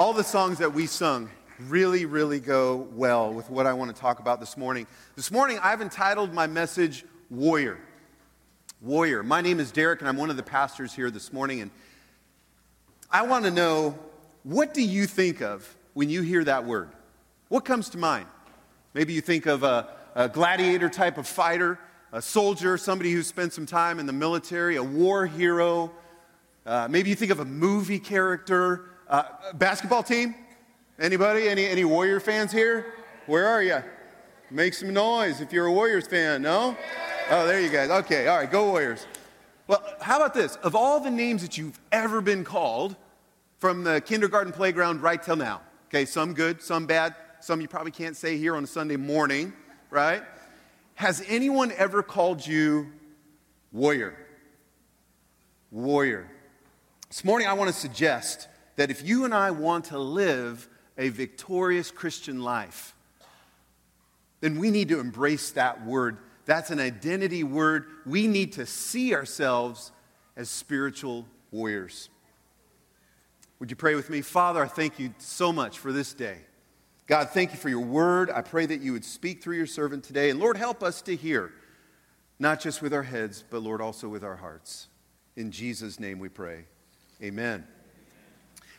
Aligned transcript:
all 0.00 0.14
the 0.14 0.24
songs 0.24 0.56
that 0.56 0.72
we 0.72 0.86
sung 0.86 1.28
really, 1.68 2.06
really 2.06 2.40
go 2.40 2.88
well 2.94 3.30
with 3.34 3.50
what 3.50 3.66
I 3.66 3.74
want 3.74 3.94
to 3.94 4.00
talk 4.00 4.18
about 4.18 4.40
this 4.40 4.56
morning. 4.56 4.86
This 5.14 5.30
morning, 5.30 5.58
I've 5.62 5.82
entitled 5.82 6.32
my 6.32 6.46
message 6.46 7.04
Warrior. 7.28 7.78
Warrior. 8.80 9.22
My 9.22 9.42
name 9.42 9.60
is 9.60 9.70
Derek, 9.70 10.00
and 10.00 10.08
I'm 10.08 10.16
one 10.16 10.30
of 10.30 10.38
the 10.38 10.42
pastors 10.42 10.94
here 10.94 11.10
this 11.10 11.34
morning. 11.34 11.60
And 11.60 11.70
I 13.10 13.26
want 13.26 13.44
to 13.44 13.50
know 13.50 13.98
what 14.42 14.72
do 14.72 14.80
you 14.80 15.04
think 15.06 15.42
of 15.42 15.68
when 15.92 16.08
you 16.08 16.22
hear 16.22 16.44
that 16.44 16.64
word? 16.64 16.88
What 17.50 17.66
comes 17.66 17.90
to 17.90 17.98
mind? 17.98 18.24
Maybe 18.94 19.12
you 19.12 19.20
think 19.20 19.44
of 19.44 19.62
a, 19.64 19.88
a 20.14 20.30
gladiator 20.30 20.88
type 20.88 21.18
of 21.18 21.26
fighter, 21.26 21.78
a 22.10 22.22
soldier, 22.22 22.78
somebody 22.78 23.12
who 23.12 23.22
spent 23.22 23.52
some 23.52 23.66
time 23.66 23.98
in 23.98 24.06
the 24.06 24.14
military, 24.14 24.76
a 24.76 24.82
war 24.82 25.26
hero. 25.26 25.92
Uh, 26.64 26.88
maybe 26.90 27.10
you 27.10 27.14
think 27.16 27.30
of 27.32 27.40
a 27.40 27.44
movie 27.44 27.98
character, 27.98 28.86
uh, 29.10 29.24
basketball 29.54 30.04
team? 30.04 30.36
Anybody? 31.00 31.48
Any, 31.48 31.66
any 31.66 31.84
Warrior 31.84 32.20
fans 32.20 32.52
here? 32.52 32.94
Where 33.26 33.44
are 33.44 33.60
you? 33.60 33.82
Make 34.52 34.72
some 34.74 34.92
noise 34.94 35.40
if 35.40 35.52
you're 35.52 35.66
a 35.66 35.72
Warriors 35.72 36.06
fan, 36.06 36.42
no? 36.42 36.76
Oh, 37.28 37.44
there 37.44 37.60
you 37.60 37.70
guys. 37.70 37.90
Okay, 37.90 38.28
all 38.28 38.36
right, 38.38 38.48
go 38.50 38.66
Warriors. 38.68 39.06
Well, 39.66 39.82
how 40.00 40.16
about 40.16 40.32
this? 40.32 40.54
Of 40.62 40.76
all 40.76 41.00
the 41.00 41.10
names 41.10 41.42
that 41.42 41.58
you've 41.58 41.78
ever 41.90 42.20
been 42.20 42.44
called 42.44 42.94
from 43.58 43.82
the 43.82 44.00
kindergarten 44.00 44.52
playground 44.52 45.02
right 45.02 45.20
till 45.20 45.36
now, 45.36 45.60
okay, 45.88 46.04
some 46.04 46.32
good, 46.32 46.62
some 46.62 46.86
bad, 46.86 47.16
some 47.40 47.60
you 47.60 47.66
probably 47.66 47.90
can't 47.92 48.16
say 48.16 48.36
here 48.36 48.54
on 48.54 48.62
a 48.62 48.66
Sunday 48.68 48.96
morning, 48.96 49.52
right? 49.90 50.22
Has 50.94 51.20
anyone 51.26 51.72
ever 51.76 52.04
called 52.04 52.46
you 52.46 52.92
warrior? 53.72 54.14
Warrior. 55.72 56.30
This 57.08 57.24
morning, 57.24 57.48
I 57.48 57.54
want 57.54 57.66
to 57.68 57.76
suggest 57.76 58.46
that 58.80 58.90
if 58.90 59.06
you 59.06 59.26
and 59.26 59.34
I 59.34 59.50
want 59.50 59.84
to 59.86 59.98
live 59.98 60.66
a 60.96 61.10
victorious 61.10 61.90
Christian 61.90 62.42
life, 62.42 62.94
then 64.40 64.58
we 64.58 64.70
need 64.70 64.88
to 64.88 65.00
embrace 65.00 65.50
that 65.50 65.84
word. 65.84 66.16
That's 66.46 66.70
an 66.70 66.80
identity 66.80 67.44
word. 67.44 67.84
We 68.06 68.26
need 68.26 68.54
to 68.54 68.64
see 68.64 69.14
ourselves 69.14 69.92
as 70.34 70.48
spiritual 70.48 71.26
warriors. 71.52 72.08
Would 73.58 73.68
you 73.68 73.76
pray 73.76 73.94
with 73.96 74.08
me? 74.08 74.22
Father, 74.22 74.64
I 74.64 74.68
thank 74.68 74.98
you 74.98 75.12
so 75.18 75.52
much 75.52 75.78
for 75.78 75.92
this 75.92 76.14
day. 76.14 76.38
God, 77.06 77.28
thank 77.28 77.52
you 77.52 77.58
for 77.58 77.68
your 77.68 77.84
word. 77.84 78.30
I 78.30 78.40
pray 78.40 78.64
that 78.64 78.80
you 78.80 78.94
would 78.94 79.04
speak 79.04 79.42
through 79.42 79.58
your 79.58 79.66
servant 79.66 80.04
today. 80.04 80.30
And 80.30 80.40
Lord, 80.40 80.56
help 80.56 80.82
us 80.82 81.02
to 81.02 81.14
hear, 81.14 81.52
not 82.38 82.60
just 82.62 82.80
with 82.80 82.94
our 82.94 83.02
heads, 83.02 83.44
but 83.50 83.60
Lord, 83.60 83.82
also 83.82 84.08
with 84.08 84.24
our 84.24 84.36
hearts. 84.36 84.88
In 85.36 85.50
Jesus' 85.50 86.00
name 86.00 86.18
we 86.18 86.30
pray. 86.30 86.64
Amen. 87.22 87.66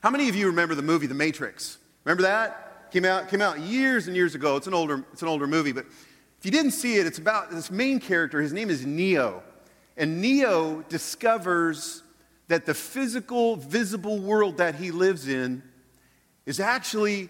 How 0.01 0.09
many 0.09 0.27
of 0.29 0.35
you 0.35 0.47
remember 0.47 0.73
the 0.73 0.81
movie 0.81 1.05
The 1.05 1.13
Matrix? 1.13 1.77
Remember 2.05 2.23
that? 2.23 2.91
Came 2.91 3.05
out, 3.05 3.29
came 3.29 3.39
out 3.39 3.59
years 3.59 4.07
and 4.07 4.15
years 4.15 4.33
ago. 4.33 4.55
It's 4.55 4.65
an, 4.65 4.73
older, 4.73 5.03
it's 5.13 5.21
an 5.21 5.27
older 5.27 5.45
movie, 5.45 5.71
but 5.73 5.85
if 5.85 6.39
you 6.45 6.49
didn't 6.49 6.71
see 6.71 6.95
it, 6.97 7.05
it's 7.05 7.19
about 7.19 7.51
this 7.51 7.69
main 7.69 7.99
character. 7.99 8.41
His 8.41 8.51
name 8.51 8.71
is 8.71 8.83
Neo. 8.83 9.43
And 9.95 10.19
Neo 10.19 10.81
discovers 10.89 12.01
that 12.47 12.65
the 12.65 12.73
physical, 12.73 13.57
visible 13.57 14.17
world 14.17 14.57
that 14.57 14.73
he 14.73 14.89
lives 14.89 15.27
in 15.27 15.61
is 16.47 16.59
actually 16.59 17.29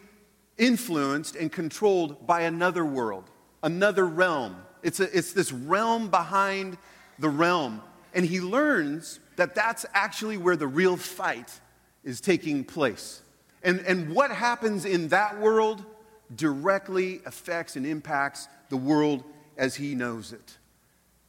influenced 0.57 1.35
and 1.35 1.51
controlled 1.51 2.25
by 2.25 2.43
another 2.43 2.85
world, 2.85 3.25
another 3.63 4.07
realm. 4.07 4.55
It's, 4.81 5.01
a, 5.01 5.15
it's 5.15 5.33
this 5.33 5.51
realm 5.51 6.07
behind 6.09 6.77
the 7.19 7.27
realm. 7.27 7.81
And 8.13 8.25
he 8.25 8.39
learns 8.39 9.19
that 9.35 9.55
that's 9.55 9.85
actually 9.93 10.37
where 10.37 10.55
the 10.55 10.67
real 10.67 10.95
fight 10.95 11.59
is 12.03 12.21
taking 12.21 12.63
place. 12.63 13.21
And, 13.63 13.79
and 13.81 14.13
what 14.13 14.31
happens 14.31 14.85
in 14.85 15.09
that 15.09 15.39
world 15.39 15.83
directly 16.35 17.21
affects 17.25 17.75
and 17.75 17.85
impacts 17.85 18.47
the 18.69 18.77
world 18.77 19.23
as 19.57 19.75
he 19.75 19.93
knows 19.95 20.33
it. 20.33 20.57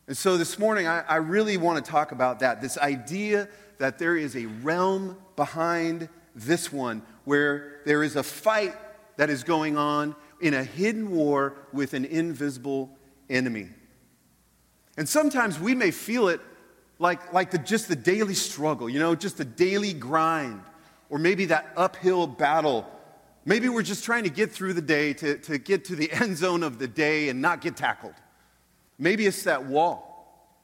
And 0.06 0.16
so 0.16 0.36
this 0.36 0.58
morning, 0.58 0.86
I, 0.86 1.00
I 1.02 1.16
really 1.16 1.56
want 1.56 1.84
to 1.84 1.91
talk 1.91 2.12
about 2.12 2.41
that 2.41 2.60
this 2.62 2.78
idea 2.78 3.48
that 3.78 3.98
there 3.98 4.16
is 4.16 4.36
a 4.36 4.47
realm 4.47 5.16
behind 5.36 6.08
this 6.34 6.72
one 6.72 7.02
where 7.24 7.80
there 7.84 8.02
is 8.02 8.16
a 8.16 8.22
fight 8.22 8.74
that 9.16 9.28
is 9.28 9.42
going 9.44 9.76
on 9.76 10.14
in 10.41 10.54
a 10.54 10.64
hidden 10.64 11.10
war 11.10 11.54
with 11.72 11.94
an 11.94 12.04
invisible 12.04 12.91
enemy. 13.28 13.68
And 14.97 15.08
sometimes 15.08 15.58
we 15.58 15.74
may 15.74 15.91
feel 15.91 16.28
it 16.28 16.41
like, 17.02 17.32
like 17.32 17.50
the, 17.50 17.58
just 17.58 17.88
the 17.88 17.96
daily 17.96 18.32
struggle, 18.32 18.88
you 18.88 18.98
know, 19.00 19.14
just 19.14 19.36
the 19.36 19.44
daily 19.44 19.92
grind, 19.92 20.62
or 21.10 21.18
maybe 21.18 21.46
that 21.46 21.70
uphill 21.76 22.26
battle. 22.26 22.86
Maybe 23.44 23.68
we're 23.68 23.82
just 23.82 24.04
trying 24.04 24.22
to 24.24 24.30
get 24.30 24.52
through 24.52 24.74
the 24.74 24.80
day 24.82 25.12
to, 25.14 25.36
to 25.38 25.58
get 25.58 25.84
to 25.86 25.96
the 25.96 26.10
end 26.12 26.36
zone 26.38 26.62
of 26.62 26.78
the 26.78 26.86
day 26.88 27.28
and 27.28 27.42
not 27.42 27.60
get 27.60 27.76
tackled. 27.76 28.14
Maybe 28.98 29.26
it's 29.26 29.42
that 29.42 29.64
wall 29.64 30.08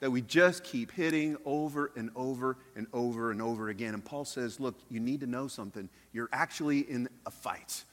that 0.00 0.10
we 0.12 0.22
just 0.22 0.62
keep 0.62 0.92
hitting 0.92 1.36
over 1.44 1.90
and 1.96 2.08
over 2.14 2.56
and 2.76 2.86
over 2.92 3.32
and 3.32 3.42
over 3.42 3.68
again. 3.68 3.94
And 3.94 4.04
Paul 4.04 4.24
says, 4.24 4.60
Look, 4.60 4.76
you 4.88 5.00
need 5.00 5.20
to 5.20 5.26
know 5.26 5.48
something. 5.48 5.88
You're 6.12 6.28
actually 6.32 6.80
in 6.80 7.08
a 7.26 7.32
fight. 7.32 7.84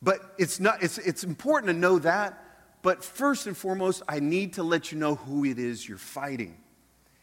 But 0.00 0.34
it's, 0.38 0.60
not, 0.60 0.82
it's, 0.82 0.96
it's 0.98 1.24
important 1.24 1.72
to 1.74 1.78
know 1.78 1.98
that. 1.98 2.44
But 2.82 3.04
first 3.04 3.46
and 3.48 3.54
foremost, 3.56 4.02
I 4.08 4.20
need 4.20 4.54
to 4.54 4.62
let 4.62 4.92
you 4.92 4.98
know 4.98 5.16
who 5.16 5.44
it 5.44 5.58
is 5.58 5.86
you're 5.86 5.98
fighting. 5.98 6.56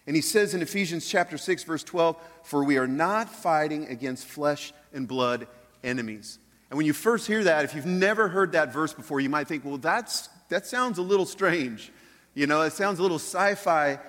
And 0.08 0.16
he 0.16 0.22
says 0.22 0.54
in 0.54 0.62
Ephesians 0.62 1.06
chapter 1.08 1.38
6 1.38 1.64
verse 1.64 1.84
12, 1.84 2.16
"For 2.44 2.64
we 2.64 2.78
are 2.78 2.88
not 2.88 3.30
fighting 3.30 3.90
against 3.90 4.26
flesh 4.26 4.74
and 4.94 5.06
blood 5.06 5.48
enemies." 5.84 6.40
And 6.72 6.78
when 6.78 6.88
you 6.88 6.94
first 6.94 7.28
hear 7.28 7.44
that, 7.44 7.66
if 7.66 7.76
you've 7.76 7.86
never 7.86 8.30
heard 8.30 8.54
that 8.54 8.74
verse 8.74 8.94
before, 8.94 9.20
you 9.20 9.30
might 9.30 9.48
think, 9.50 9.64
"Well, 9.66 9.78
that's 9.78 10.30
that 10.50 10.66
sounds 10.66 10.98
a 10.98 11.02
little 11.02 11.26
strange." 11.26 11.92
You 12.34 12.48
know, 12.48 12.62
it 12.62 12.72
sounds 12.72 13.00
a 13.00 13.02
little 13.02 13.20
sci-fi 13.20 14.00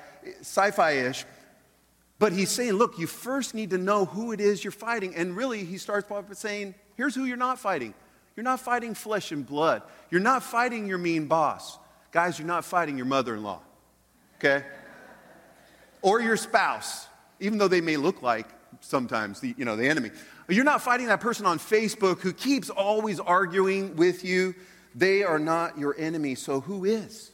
sci-fi-ish. 0.41 1.25
But 2.21 2.33
he's 2.33 2.51
saying, 2.51 2.73
"Look, 2.75 2.99
you 2.99 3.07
first 3.07 3.55
need 3.55 3.71
to 3.71 3.79
know 3.79 4.05
who 4.05 4.33
it 4.33 4.41
is 4.41 4.65
you're 4.65 4.71
fighting." 4.73 5.15
And 5.17 5.37
really, 5.37 5.65
he 5.65 5.79
starts 5.79 6.09
by 6.09 6.21
saying, 6.33 6.75
"Here's 6.97 7.15
who 7.15 7.25
you're 7.25 7.37
not 7.37 7.59
fighting. 7.61 7.95
You're 8.37 8.43
not 8.45 8.61
fighting 8.61 8.95
flesh 8.95 9.31
and 9.33 9.45
blood. 9.47 9.83
You're 10.11 10.21
not 10.21 10.43
fighting 10.43 10.87
your 10.87 10.99
mean 10.99 11.27
boss. 11.29 11.79
Guys, 12.13 12.39
you're 12.39 12.47
not 12.47 12.65
fighting 12.65 12.97
your 12.97 13.07
mother-in-law." 13.07 13.61
Okay? 14.39 14.65
or 16.03 16.21
your 16.21 16.37
spouse, 16.37 17.07
even 17.41 17.59
though 17.59 17.69
they 17.69 17.81
may 17.81 17.97
look 17.97 18.23
like 18.23 18.47
sometimes 18.81 19.41
the, 19.41 19.55
you 19.57 19.65
know, 19.65 19.77
the 19.77 19.89
enemy. 19.89 20.11
You're 20.49 20.65
not 20.65 20.83
fighting 20.83 21.07
that 21.07 21.21
person 21.21 21.47
on 21.47 21.59
Facebook 21.59 22.21
who 22.21 22.33
keeps 22.33 22.71
always 22.71 23.21
arguing 23.21 23.97
with 23.97 24.25
you. 24.25 24.55
They 24.95 25.23
are 25.23 25.39
not 25.39 25.79
your 25.79 25.95
enemy. 25.99 26.35
So 26.35 26.61
who 26.61 26.85
is? 26.85 27.33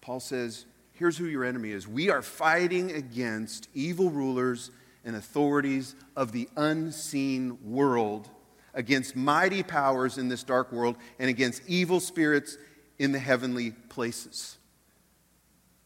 Paul 0.00 0.20
says, 0.20 0.66
here's 0.92 1.16
who 1.16 1.24
your 1.26 1.44
enemy 1.44 1.70
is. 1.70 1.88
We 1.88 2.10
are 2.10 2.22
fighting 2.22 2.92
against 2.92 3.68
evil 3.74 4.10
rulers 4.10 4.70
and 5.04 5.16
authorities 5.16 5.94
of 6.16 6.32
the 6.32 6.48
unseen 6.56 7.58
world, 7.64 8.28
against 8.74 9.16
mighty 9.16 9.62
powers 9.62 10.18
in 10.18 10.28
this 10.28 10.42
dark 10.42 10.72
world, 10.72 10.96
and 11.18 11.30
against 11.30 11.62
evil 11.66 12.00
spirits 12.00 12.58
in 12.98 13.12
the 13.12 13.18
heavenly 13.18 13.70
places. 13.88 14.58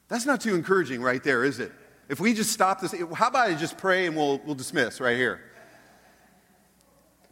That's 0.09 0.27
not 0.27 0.41
too 0.41 0.55
encouraging, 0.55 1.03
right 1.03 1.23
there, 1.23 1.45
is 1.45 1.61
it? 1.61 1.71
If 2.09 2.21
we 2.21 2.33
just 2.33 2.53
stop 2.53 2.81
this, 2.81 2.93
how 3.15 3.29
about 3.29 3.49
I 3.51 3.55
just 3.55 3.77
pray 3.77 4.07
and 4.07 4.17
we'll, 4.17 4.41
we'll 4.45 4.55
dismiss 4.55 5.01
right 5.01 5.17
here? 5.17 5.43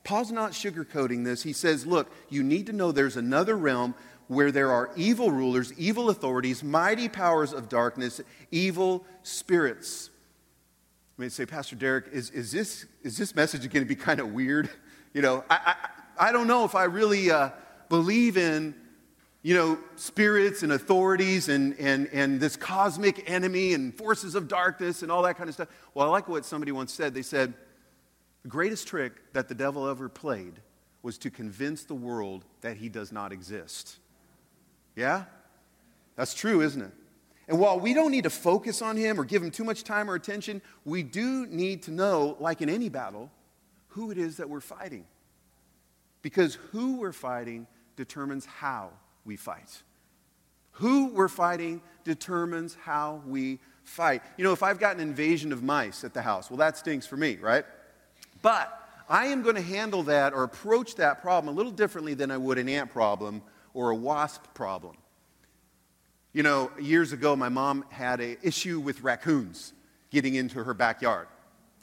Paul's 0.04 0.30
not 0.30 0.52
sugarcoating 0.52 1.24
this. 1.24 1.42
He 1.42 1.52
says, 1.52 1.84
look, 1.86 2.10
you 2.28 2.42
need 2.42 2.66
to 2.66 2.72
know 2.72 2.92
there's 2.92 3.16
another 3.16 3.56
realm 3.56 3.94
where 4.28 4.52
there 4.52 4.70
are 4.70 4.90
evil 4.94 5.30
rulers, 5.30 5.72
evil 5.78 6.10
authorities, 6.10 6.62
mighty 6.62 7.08
powers 7.08 7.52
of 7.52 7.68
darkness, 7.68 8.20
evil 8.50 9.04
spirits. 9.22 10.10
I 11.18 11.22
mean, 11.22 11.30
say, 11.30 11.46
Pastor 11.46 11.74
Derek, 11.74 12.06
is, 12.12 12.30
is, 12.30 12.52
this, 12.52 12.84
is 13.02 13.16
this 13.16 13.34
message 13.34 13.62
going 13.62 13.84
to 13.84 13.88
be 13.88 13.96
kind 13.96 14.20
of 14.20 14.32
weird? 14.32 14.70
You 15.14 15.22
know, 15.22 15.44
I, 15.48 15.74
I, 16.18 16.28
I, 16.28 16.32
don't 16.32 16.46
know 16.46 16.66
if 16.66 16.74
I 16.74 16.84
really 16.84 17.30
uh, 17.30 17.48
believe 17.88 18.36
in 18.36 18.74
you 19.46 19.54
know, 19.54 19.78
spirits 19.94 20.64
and 20.64 20.72
authorities 20.72 21.48
and, 21.48 21.76
and, 21.78 22.08
and 22.12 22.40
this 22.40 22.56
cosmic 22.56 23.30
enemy 23.30 23.74
and 23.74 23.94
forces 23.94 24.34
of 24.34 24.48
darkness 24.48 25.04
and 25.04 25.12
all 25.12 25.22
that 25.22 25.36
kind 25.36 25.46
of 25.48 25.54
stuff. 25.54 25.68
Well, 25.94 26.08
I 26.08 26.10
like 26.10 26.26
what 26.26 26.44
somebody 26.44 26.72
once 26.72 26.92
said. 26.92 27.14
They 27.14 27.22
said, 27.22 27.54
the 28.42 28.48
greatest 28.48 28.88
trick 28.88 29.12
that 29.34 29.46
the 29.46 29.54
devil 29.54 29.86
ever 29.88 30.08
played 30.08 30.54
was 31.00 31.16
to 31.18 31.30
convince 31.30 31.84
the 31.84 31.94
world 31.94 32.44
that 32.62 32.76
he 32.78 32.88
does 32.88 33.12
not 33.12 33.30
exist. 33.32 33.98
Yeah? 34.96 35.26
That's 36.16 36.34
true, 36.34 36.60
isn't 36.62 36.82
it? 36.82 36.90
And 37.46 37.60
while 37.60 37.78
we 37.78 37.94
don't 37.94 38.10
need 38.10 38.24
to 38.24 38.30
focus 38.30 38.82
on 38.82 38.96
him 38.96 39.20
or 39.20 39.24
give 39.24 39.44
him 39.44 39.52
too 39.52 39.62
much 39.62 39.84
time 39.84 40.10
or 40.10 40.16
attention, 40.16 40.60
we 40.84 41.04
do 41.04 41.46
need 41.46 41.84
to 41.84 41.92
know, 41.92 42.36
like 42.40 42.62
in 42.62 42.68
any 42.68 42.88
battle, 42.88 43.30
who 43.90 44.10
it 44.10 44.18
is 44.18 44.38
that 44.38 44.48
we're 44.50 44.58
fighting. 44.58 45.04
Because 46.20 46.54
who 46.72 46.96
we're 46.96 47.12
fighting 47.12 47.68
determines 47.94 48.44
how 48.44 48.90
we 49.26 49.36
fight. 49.36 49.82
Who 50.72 51.08
we're 51.08 51.28
fighting 51.28 51.82
determines 52.04 52.76
how 52.82 53.22
we 53.26 53.58
fight. 53.82 54.22
You 54.38 54.44
know, 54.44 54.52
if 54.52 54.62
I've 54.62 54.78
got 54.78 54.94
an 54.94 55.02
invasion 55.02 55.52
of 55.52 55.62
mice 55.62 56.04
at 56.04 56.14
the 56.14 56.22
house, 56.22 56.48
well, 56.48 56.58
that 56.58 56.78
stinks 56.78 57.06
for 57.06 57.16
me, 57.16 57.36
right? 57.40 57.64
But 58.40 58.72
I 59.08 59.26
am 59.26 59.42
going 59.42 59.54
to 59.56 59.60
handle 59.62 60.04
that 60.04 60.32
or 60.32 60.44
approach 60.44 60.94
that 60.96 61.20
problem 61.20 61.52
a 61.52 61.56
little 61.56 61.72
differently 61.72 62.14
than 62.14 62.30
I 62.30 62.36
would 62.36 62.58
an 62.58 62.68
ant 62.68 62.90
problem 62.90 63.42
or 63.74 63.90
a 63.90 63.94
wasp 63.94 64.42
problem. 64.54 64.96
You 66.32 66.42
know, 66.42 66.70
years 66.80 67.12
ago, 67.12 67.34
my 67.34 67.48
mom 67.48 67.84
had 67.90 68.20
an 68.20 68.36
issue 68.42 68.78
with 68.78 69.02
raccoons 69.02 69.72
getting 70.10 70.34
into 70.34 70.62
her 70.62 70.74
backyard. 70.74 71.28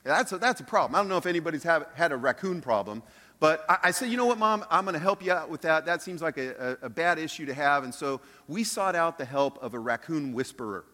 That's 0.04 0.32
a, 0.34 0.38
that's 0.38 0.62
a 0.62 0.66
problem. 0.66 0.96
I 0.96 1.00
don't 1.00 1.08
know 1.08 1.18
if 1.18 1.26
anybody's 1.26 1.64
have, 1.64 1.88
had 1.96 2.12
a 2.12 2.16
raccoon 2.18 2.62
problem, 2.62 3.02
but 3.40 3.66
I, 3.68 3.78
I 3.86 3.92
said, 3.92 4.10
you 4.10 4.18
know 4.18 4.26
what, 4.26 4.38
Mom, 4.38 4.66
I'm 4.70 4.86
going 4.86 4.94
to 4.94 5.00
help 5.00 5.24
you 5.24 5.32
out 5.32 5.50
with 5.50 5.62
that. 5.62 5.86
That 5.86 6.02
seems 6.02 6.22
like 6.22 6.38
a, 6.38 6.78
a, 6.82 6.86
a 6.86 6.90
bad 6.90 7.20
issue 7.20 7.46
to 7.46 7.54
have. 7.54 7.84
And 7.84 7.94
so 7.94 8.22
we 8.48 8.64
sought 8.64 8.96
out 8.96 9.18
the 9.18 9.26
help 9.26 9.62
of 9.62 9.74
a 9.74 9.80
raccoon 9.80 10.34
whisperer. 10.34 10.86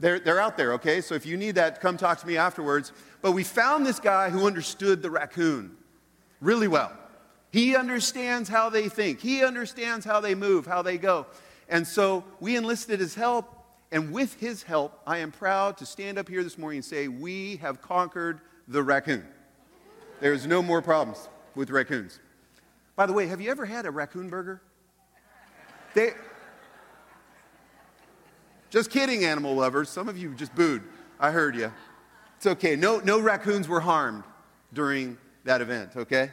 They're, 0.00 0.18
they're 0.18 0.40
out 0.40 0.56
there, 0.56 0.72
okay? 0.74 1.00
So 1.00 1.14
if 1.14 1.24
you 1.24 1.36
need 1.36 1.52
that, 1.54 1.80
come 1.80 1.96
talk 1.96 2.18
to 2.18 2.26
me 2.26 2.36
afterwards. 2.36 2.92
But 3.20 3.32
we 3.32 3.44
found 3.44 3.86
this 3.86 4.00
guy 4.00 4.30
who 4.30 4.48
understood 4.48 5.00
the 5.00 5.10
raccoon 5.12 5.76
really 6.40 6.66
well. 6.66 6.90
He 7.52 7.76
understands 7.76 8.48
how 8.48 8.68
they 8.68 8.88
think, 8.88 9.20
he 9.20 9.44
understands 9.44 10.04
how 10.04 10.18
they 10.20 10.34
move, 10.34 10.66
how 10.66 10.82
they 10.82 10.98
go. 10.98 11.26
And 11.68 11.86
so 11.86 12.24
we 12.40 12.56
enlisted 12.56 12.98
his 12.98 13.14
help, 13.14 13.54
and 13.92 14.10
with 14.10 14.40
his 14.40 14.64
help, 14.64 14.98
I 15.06 15.18
am 15.18 15.30
proud 15.30 15.76
to 15.76 15.86
stand 15.86 16.18
up 16.18 16.28
here 16.28 16.42
this 16.42 16.58
morning 16.58 16.78
and 16.78 16.84
say, 16.84 17.06
We 17.06 17.56
have 17.56 17.80
conquered 17.80 18.40
the 18.68 18.82
raccoon. 18.82 19.24
There's 20.20 20.46
no 20.46 20.62
more 20.62 20.82
problems 20.82 21.28
with 21.54 21.70
raccoons. 21.70 22.18
By 22.94 23.06
the 23.06 23.12
way, 23.12 23.26
have 23.26 23.40
you 23.40 23.50
ever 23.50 23.64
had 23.64 23.86
a 23.86 23.90
raccoon 23.90 24.28
burger? 24.28 24.62
They, 25.94 26.10
just 28.70 28.90
kidding, 28.90 29.24
animal 29.24 29.54
lovers. 29.54 29.88
Some 29.90 30.08
of 30.08 30.16
you 30.16 30.34
just 30.34 30.54
booed. 30.54 30.82
I 31.18 31.30
heard 31.30 31.56
you. 31.56 31.72
It's 32.36 32.46
okay. 32.46 32.76
No, 32.76 32.98
no 32.98 33.20
raccoons 33.20 33.68
were 33.68 33.80
harmed 33.80 34.24
during 34.72 35.18
that 35.44 35.60
event, 35.60 35.92
okay? 35.96 36.30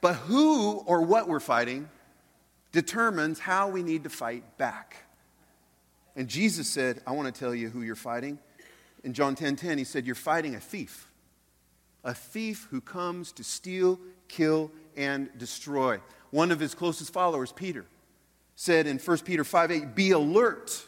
But 0.00 0.14
who 0.16 0.78
or 0.84 1.02
what 1.02 1.28
we're 1.28 1.40
fighting 1.40 1.88
determines 2.72 3.38
how 3.38 3.68
we 3.68 3.82
need 3.82 4.04
to 4.04 4.10
fight 4.10 4.58
back. 4.58 4.96
And 6.16 6.28
Jesus 6.28 6.68
said, 6.68 7.00
I 7.06 7.12
want 7.12 7.32
to 7.32 7.38
tell 7.38 7.54
you 7.54 7.68
who 7.68 7.82
you're 7.82 7.94
fighting 7.96 8.38
in 9.04 9.12
John 9.14 9.34
10:10, 9.34 9.56
10, 9.56 9.56
10, 9.56 9.78
he 9.78 9.84
said, 9.84 10.06
You're 10.06 10.14
fighting 10.14 10.54
a 10.54 10.60
thief. 10.60 11.08
A 12.04 12.14
thief 12.14 12.66
who 12.70 12.80
comes 12.80 13.32
to 13.32 13.44
steal, 13.44 13.98
kill, 14.28 14.72
and 14.96 15.28
destroy. 15.38 16.00
One 16.30 16.50
of 16.50 16.58
his 16.58 16.74
closest 16.74 17.12
followers, 17.12 17.52
Peter, 17.52 17.84
said 18.56 18.86
in 18.86 18.98
1 18.98 19.18
Peter 19.18 19.44
5 19.44 19.70
8, 19.70 19.94
Be 19.94 20.10
alert 20.12 20.86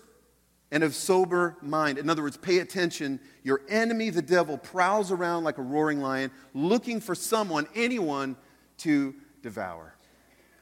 and 0.70 0.82
of 0.82 0.94
sober 0.94 1.56
mind. 1.62 1.99
In 1.99 2.11
other 2.11 2.22
words, 2.22 2.37
pay 2.37 2.58
attention. 2.58 3.20
Your 3.43 3.62
enemy, 3.69 4.11
the 4.11 4.22
devil, 4.22 4.58
prowls 4.58 5.12
around 5.12 5.44
like 5.44 5.58
a 5.58 5.62
roaring 5.62 6.00
lion, 6.00 6.31
looking 6.52 7.00
for 7.00 7.14
someone, 7.14 7.66
anyone, 7.75 8.37
to 8.78 9.14
devour. 9.43 9.94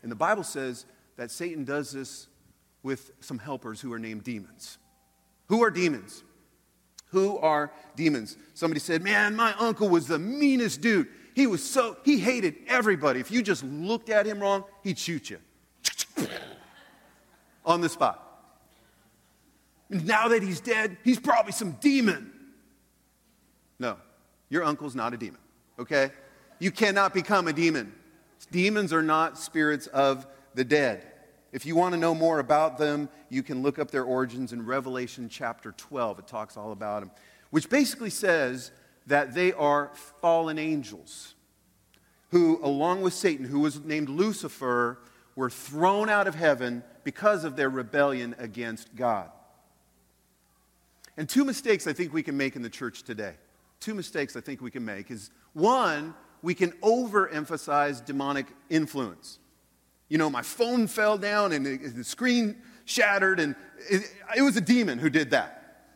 And 0.03 0.11
the 0.11 0.17
Bible 0.17 0.43
says 0.43 0.85
that 1.17 1.31
Satan 1.31 1.65
does 1.65 1.93
this 1.93 2.27
with 2.83 3.13
some 3.21 3.39
helpers 3.39 3.81
who 3.81 3.93
are 3.93 3.99
named 3.99 4.25
demons. 4.25 4.77
Who 5.47 5.63
are 5.63 5.71
demons? 5.71 6.25
who 7.13 7.37
are 7.39 7.71
demons. 7.95 8.37
Somebody 8.55 8.81
said, 8.81 9.03
Man, 9.03 9.37
my 9.37 9.55
uncle 9.61 9.89
was 9.89 10.09
the 10.09 10.19
meanest 10.19 10.81
dude. 10.81 11.07
He 11.35 11.47
was 11.47 11.63
so, 11.65 11.97
he 12.05 12.19
hated 12.19 12.57
everybody. 12.67 13.21
If 13.21 13.31
you 13.31 13.43
just 13.43 13.63
looked 13.65 14.11
at 14.11 14.27
him 14.27 14.41
wrong, 14.41 14.65
he'd 14.83 14.99
shoot 14.99 15.31
you 15.31 15.39
on 17.67 17.81
the 17.81 17.89
spot. 17.89 18.19
And 19.89 20.07
now 20.07 20.29
that 20.29 20.43
he's 20.43 20.61
dead, 20.61 20.97
he's 21.05 21.21
probably 21.21 21.53
some 21.53 21.73
demon. 21.73 22.31
No, 23.79 23.97
your 24.51 24.65
uncle's 24.65 24.95
not 24.95 25.15
a 25.15 25.17
demon, 25.17 25.41
okay? 25.79 26.11
You 26.59 26.71
cannot 26.71 27.15
become 27.15 27.49
a 27.49 27.53
demon. 27.53 27.93
Demons 28.51 28.93
are 28.93 29.03
not 29.03 29.39
spirits 29.39 29.87
of 29.89 30.27
the 30.55 30.65
dead. 30.65 31.07
If 31.53 31.67
you 31.67 31.77
want 31.77 31.93
to 31.93 32.01
know 32.01 32.15
more 32.15 32.39
about 32.39 32.79
them, 32.79 33.11
you 33.29 33.43
can 33.43 33.63
look 33.63 33.79
up 33.79 33.91
their 33.91 34.05
origins 34.05 34.55
in 34.55 34.65
Revelation 34.65 35.29
chapter 35.29 35.73
12. 35.73 36.21
It 36.21 36.27
talks 36.27 36.57
all 36.57 36.73
about 36.73 37.01
them, 37.01 37.11
which 37.51 37.69
basically 37.69 38.09
says 38.09 38.71
that 39.07 39.35
they 39.35 39.53
are 39.53 39.91
fallen 40.23 40.59
angels 40.59 41.35
who, 42.31 42.59
along 42.65 43.03
with 43.03 43.13
Satan, 43.13 43.45
who 43.45 43.61
was 43.61 43.81
named 43.85 44.09
Lucifer, 44.09 44.99
were 45.37 45.51
thrown 45.51 46.09
out 46.09 46.27
of 46.27 46.35
heaven 46.35 46.83
because 47.05 47.45
of 47.45 47.55
their 47.57 47.69
rebellion 47.69 48.35
against 48.39 48.95
God. 48.97 49.31
And 51.19 51.29
two 51.29 51.45
mistakes 51.45 51.87
I 51.87 51.93
think 51.93 52.15
we 52.15 52.23
can 52.23 52.37
make 52.39 52.57
in 52.57 52.63
the 52.63 52.71
church 52.71 53.03
today. 53.03 53.35
Two 53.81 53.93
mistakes 53.95 54.35
I 54.37 54.41
think 54.41 54.63
we 54.63 54.71
can 54.71 54.85
make 54.87 55.11
is 55.11 55.31
one, 55.53 56.15
we 56.41 56.55
can 56.55 56.71
overemphasize 56.83 58.03
demonic 58.03 58.47
influence 58.71 59.39
you 60.13 60.19
know, 60.19 60.29
my 60.29 60.43
phone 60.43 60.89
fell 60.89 61.17
down 61.17 61.53
and 61.55 61.65
the 61.65 62.05
screen 62.05 62.55
shattered, 62.85 63.41
and 63.41 63.55
it, 63.89 64.03
it, 64.37 64.43
was 64.43 64.59
a 64.59 64.61
demon 64.61 64.99
who 64.99 65.09
did 65.09 65.31
that. 65.31 65.87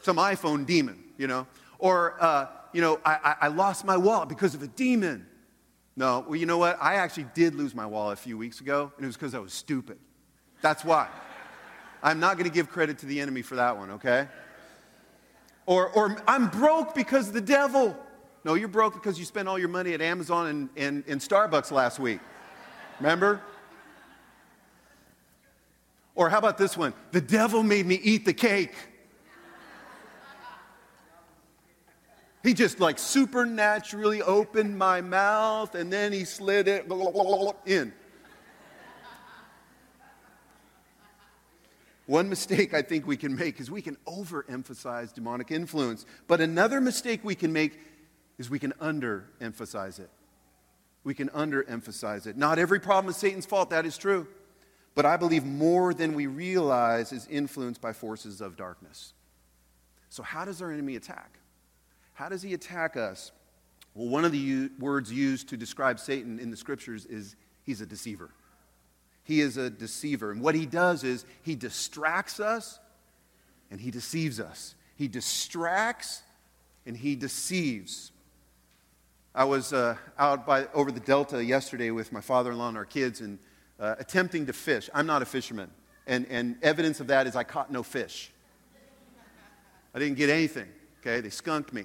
Some 0.00 0.16
iPhone 0.16 0.64
demon, 0.64 0.98
you 1.18 1.26
know. 1.26 1.46
Or, 1.78 2.16
uh, 2.18 2.46
you 2.72 2.80
know, 2.80 2.98
I, 3.04 3.34
I 3.42 3.48
lost 3.48 3.84
my 3.84 3.98
wallet 3.98 4.30
because 4.30 4.54
of 4.54 4.62
a 4.62 4.66
demon. 4.66 5.26
No, 5.94 6.24
well, 6.26 6.36
you 6.36 6.46
know 6.46 6.56
what? 6.56 6.78
I 6.82 6.94
actually 6.94 7.26
did 7.34 7.54
lose 7.54 7.74
my 7.74 7.84
wallet 7.84 8.18
a 8.18 8.22
few 8.22 8.38
weeks 8.38 8.62
ago, 8.62 8.90
and 8.96 9.04
it 9.04 9.08
was 9.08 9.16
because 9.16 9.34
I 9.34 9.40
was 9.40 9.52
stupid. 9.52 9.98
That's 10.62 10.82
why. 10.82 11.06
I'm 12.02 12.18
not 12.18 12.36
going 12.38 12.48
to 12.48 12.54
give 12.54 12.70
credit 12.70 12.96
to 13.00 13.06
the 13.06 13.20
enemy 13.20 13.42
for 13.42 13.56
that 13.56 13.76
one, 13.76 13.90
okay? 13.90 14.26
Or, 15.66 15.90
or 15.90 16.16
I'm 16.26 16.48
broke 16.48 16.94
because 16.94 17.28
of 17.28 17.34
the 17.34 17.40
devil. 17.42 17.94
No, 18.42 18.54
you're 18.54 18.68
broke 18.68 18.94
because 18.94 19.18
you 19.18 19.26
spent 19.26 19.48
all 19.48 19.58
your 19.58 19.68
money 19.68 19.92
at 19.92 20.00
Amazon 20.00 20.46
and, 20.46 20.68
and, 20.78 21.04
and 21.06 21.20
Starbucks 21.20 21.70
last 21.70 22.00
week. 22.00 22.20
Remember? 23.02 23.40
Or 26.14 26.28
how 26.30 26.38
about 26.38 26.56
this 26.56 26.76
one? 26.76 26.94
The 27.10 27.20
devil 27.20 27.64
made 27.64 27.84
me 27.84 27.96
eat 27.96 28.24
the 28.24 28.32
cake. 28.32 28.74
He 32.44 32.54
just 32.54 32.78
like 32.78 32.98
supernaturally 33.00 34.22
opened 34.22 34.78
my 34.78 35.00
mouth 35.00 35.74
and 35.74 35.92
then 35.92 36.12
he 36.12 36.24
slid 36.24 36.68
it 36.68 36.86
in. 37.66 37.92
One 42.06 42.28
mistake 42.28 42.72
I 42.72 42.82
think 42.82 43.04
we 43.06 43.16
can 43.16 43.34
make 43.34 43.58
is 43.58 43.68
we 43.68 43.82
can 43.82 43.96
overemphasize 44.06 45.12
demonic 45.12 45.50
influence. 45.50 46.06
But 46.28 46.40
another 46.40 46.80
mistake 46.80 47.20
we 47.24 47.34
can 47.34 47.52
make 47.52 47.80
is 48.38 48.48
we 48.48 48.60
can 48.60 48.72
underemphasize 48.80 49.98
it 49.98 50.10
we 51.04 51.14
can 51.14 51.28
underemphasize 51.30 52.26
it. 52.26 52.36
Not 52.36 52.58
every 52.58 52.80
problem 52.80 53.10
is 53.10 53.16
Satan's 53.16 53.46
fault, 53.46 53.70
that 53.70 53.86
is 53.86 53.98
true. 53.98 54.26
But 54.94 55.06
I 55.06 55.16
believe 55.16 55.44
more 55.44 55.94
than 55.94 56.14
we 56.14 56.26
realize 56.26 57.12
is 57.12 57.26
influenced 57.28 57.80
by 57.80 57.92
forces 57.92 58.40
of 58.40 58.56
darkness. 58.56 59.14
So, 60.10 60.22
how 60.22 60.44
does 60.44 60.60
our 60.60 60.70
enemy 60.70 60.96
attack? 60.96 61.38
How 62.12 62.28
does 62.28 62.42
he 62.42 62.52
attack 62.52 62.96
us? 62.98 63.32
Well, 63.94 64.08
one 64.08 64.26
of 64.26 64.32
the 64.32 64.38
u- 64.38 64.70
words 64.78 65.10
used 65.10 65.48
to 65.48 65.56
describe 65.56 65.98
Satan 65.98 66.38
in 66.38 66.50
the 66.50 66.56
scriptures 66.58 67.06
is 67.06 67.36
he's 67.64 67.80
a 67.80 67.86
deceiver. 67.86 68.30
He 69.24 69.40
is 69.40 69.56
a 69.56 69.70
deceiver. 69.70 70.30
And 70.30 70.42
what 70.42 70.54
he 70.54 70.66
does 70.66 71.04
is 71.04 71.24
he 71.42 71.54
distracts 71.54 72.38
us 72.38 72.78
and 73.70 73.80
he 73.80 73.90
deceives 73.90 74.40
us. 74.40 74.74
He 74.96 75.08
distracts 75.08 76.22
and 76.84 76.94
he 76.96 77.16
deceives. 77.16 78.10
I 79.34 79.44
was 79.44 79.72
uh, 79.72 79.96
out 80.18 80.44
by, 80.46 80.66
over 80.74 80.92
the 80.92 81.00
Delta 81.00 81.42
yesterday 81.42 81.90
with 81.90 82.12
my 82.12 82.20
father 82.20 82.52
in 82.52 82.58
law 82.58 82.68
and 82.68 82.76
our 82.76 82.84
kids 82.84 83.22
and 83.22 83.38
uh, 83.80 83.94
attempting 83.98 84.44
to 84.46 84.52
fish. 84.52 84.90
I'm 84.92 85.06
not 85.06 85.22
a 85.22 85.24
fisherman, 85.24 85.70
and, 86.06 86.26
and 86.28 86.56
evidence 86.62 87.00
of 87.00 87.06
that 87.06 87.26
is 87.26 87.34
I 87.34 87.42
caught 87.42 87.72
no 87.72 87.82
fish. 87.82 88.30
I 89.94 89.98
didn't 89.98 90.18
get 90.18 90.28
anything, 90.28 90.68
okay? 91.00 91.22
They 91.22 91.30
skunked 91.30 91.72
me. 91.72 91.84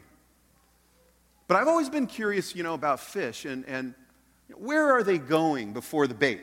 But 1.48 1.56
I've 1.56 1.70
always 1.70 1.89
been 1.89 2.06
curious, 2.06 2.54
you 2.54 2.63
know, 2.63 2.74
about 2.74 3.00
fish 3.00 3.46
and, 3.46 3.63
and 3.66 3.94
where 4.56 4.92
are 4.92 5.01
they 5.01 5.18
going 5.18 5.72
before 5.72 6.06
the 6.06 6.13
bait, 6.13 6.42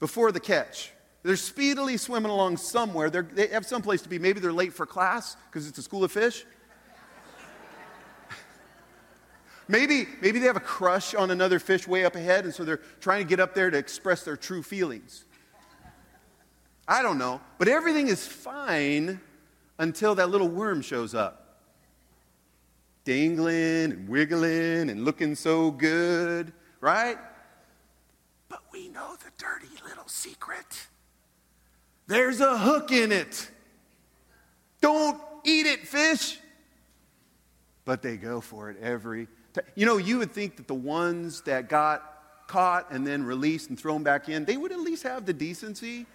before 0.00 0.32
the 0.32 0.40
catch? 0.40 0.92
They're 1.24 1.36
speedily 1.36 1.98
swimming 1.98 2.30
along 2.32 2.56
somewhere. 2.56 3.10
They're, 3.10 3.22
they 3.30 3.48
have 3.48 3.66
some 3.66 3.82
place 3.82 4.00
to 4.00 4.08
be. 4.08 4.18
Maybe 4.18 4.40
they're 4.40 4.50
late 4.52 4.72
for 4.72 4.86
class 4.86 5.36
because 5.50 5.68
it's 5.68 5.76
a 5.76 5.82
school 5.82 6.04
of 6.04 6.12
fish. 6.12 6.46
Maybe, 9.68 10.08
maybe 10.22 10.38
they 10.38 10.46
have 10.46 10.56
a 10.56 10.60
crush 10.60 11.14
on 11.14 11.30
another 11.30 11.58
fish 11.58 11.86
way 11.86 12.06
up 12.06 12.16
ahead, 12.16 12.44
and 12.46 12.54
so 12.54 12.64
they're 12.64 12.80
trying 13.00 13.22
to 13.22 13.28
get 13.28 13.38
up 13.38 13.54
there 13.54 13.70
to 13.70 13.76
express 13.76 14.24
their 14.24 14.36
true 14.36 14.62
feelings. 14.62 15.24
I 16.88 17.02
don't 17.02 17.18
know. 17.18 17.42
But 17.58 17.68
everything 17.68 18.08
is 18.08 18.26
fine 18.26 19.20
until 19.78 20.14
that 20.14 20.30
little 20.30 20.48
worm 20.48 20.80
shows 20.80 21.14
up. 21.14 21.60
Dangling 23.04 23.92
and 23.92 24.08
wiggling 24.08 24.88
and 24.88 25.04
looking 25.04 25.34
so 25.34 25.70
good, 25.70 26.50
right? 26.80 27.18
But 28.48 28.60
we 28.72 28.88
know 28.88 29.16
the 29.22 29.30
dirty 29.36 29.68
little 29.86 30.08
secret. 30.08 30.86
There's 32.06 32.40
a 32.40 32.56
hook 32.56 32.90
in 32.90 33.12
it. 33.12 33.50
Don't 34.80 35.20
eat 35.44 35.66
it, 35.66 35.86
fish. 35.86 36.38
But 37.84 38.00
they 38.00 38.16
go 38.16 38.40
for 38.40 38.70
it 38.70 38.78
every 38.80 39.28
you 39.74 39.86
know, 39.86 39.96
you 39.96 40.18
would 40.18 40.32
think 40.32 40.56
that 40.56 40.66
the 40.66 40.74
ones 40.74 41.42
that 41.42 41.68
got 41.68 42.14
caught 42.46 42.90
and 42.90 43.06
then 43.06 43.22
released 43.22 43.70
and 43.70 43.78
thrown 43.78 44.02
back 44.02 44.28
in, 44.28 44.44
they 44.44 44.56
would 44.56 44.72
at 44.72 44.80
least 44.80 45.02
have 45.02 45.26
the 45.26 45.32
decency, 45.32 46.06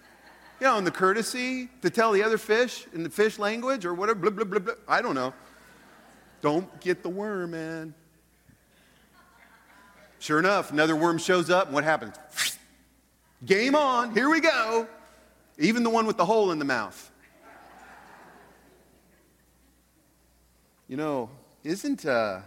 you 0.60 0.66
know, 0.66 0.76
and 0.76 0.86
the 0.86 0.90
courtesy 0.90 1.68
to 1.82 1.90
tell 1.90 2.12
the 2.12 2.22
other 2.22 2.38
fish 2.38 2.86
in 2.92 3.02
the 3.02 3.10
fish 3.10 3.38
language 3.38 3.84
or 3.84 3.94
whatever, 3.94 4.18
blah, 4.18 4.30
blah, 4.30 4.44
blah, 4.44 4.58
blah. 4.58 4.74
I 4.88 5.02
don't 5.02 5.14
know. 5.14 5.32
Don't 6.42 6.80
get 6.80 7.02
the 7.02 7.08
worm, 7.08 7.52
man. 7.52 7.94
Sure 10.18 10.38
enough, 10.38 10.70
another 10.72 10.96
worm 10.96 11.18
shows 11.18 11.50
up, 11.50 11.66
and 11.66 11.74
what 11.74 11.84
happens? 11.84 12.14
Game 13.44 13.74
on, 13.74 14.12
here 14.14 14.30
we 14.30 14.40
go. 14.40 14.86
Even 15.58 15.82
the 15.82 15.90
one 15.90 16.06
with 16.06 16.16
the 16.16 16.24
hole 16.24 16.50
in 16.50 16.58
the 16.58 16.64
mouth. 16.64 17.10
You 20.88 20.96
know, 20.96 21.30
isn't. 21.62 22.06
Uh, 22.06 22.40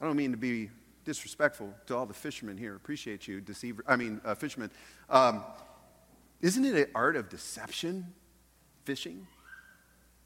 I 0.00 0.06
don't 0.06 0.16
mean 0.16 0.30
to 0.30 0.36
be 0.38 0.70
disrespectful 1.04 1.74
to 1.86 1.96
all 1.96 2.06
the 2.06 2.14
fishermen 2.14 2.56
here. 2.56 2.74
Appreciate 2.74 3.28
you, 3.28 3.40
deceiver. 3.40 3.84
I 3.86 3.96
mean, 3.96 4.20
uh, 4.24 4.34
fishermen. 4.34 4.70
Um, 5.10 5.42
isn't 6.40 6.64
it 6.64 6.74
an 6.74 6.86
art 6.94 7.16
of 7.16 7.28
deception, 7.28 8.06
fishing? 8.84 9.26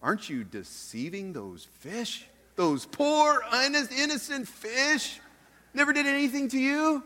Aren't 0.01 0.31
you 0.31 0.45
deceiving 0.45 1.33
those 1.33 1.65
fish? 1.79 2.27
Those 2.57 2.87
poor, 2.87 3.43
innocent 3.65 4.47
fish? 4.47 5.19
Never 5.73 5.93
did 5.93 6.07
anything 6.07 6.49
to 6.51 6.59
you? 6.59 7.03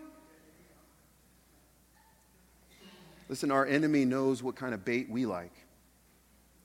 Listen, 3.31 3.51
our 3.51 3.65
enemy 3.65 4.05
knows 4.05 4.43
what 4.43 4.57
kind 4.57 4.75
of 4.75 4.85
bait 4.85 5.09
we 5.09 5.25
like. 5.25 5.53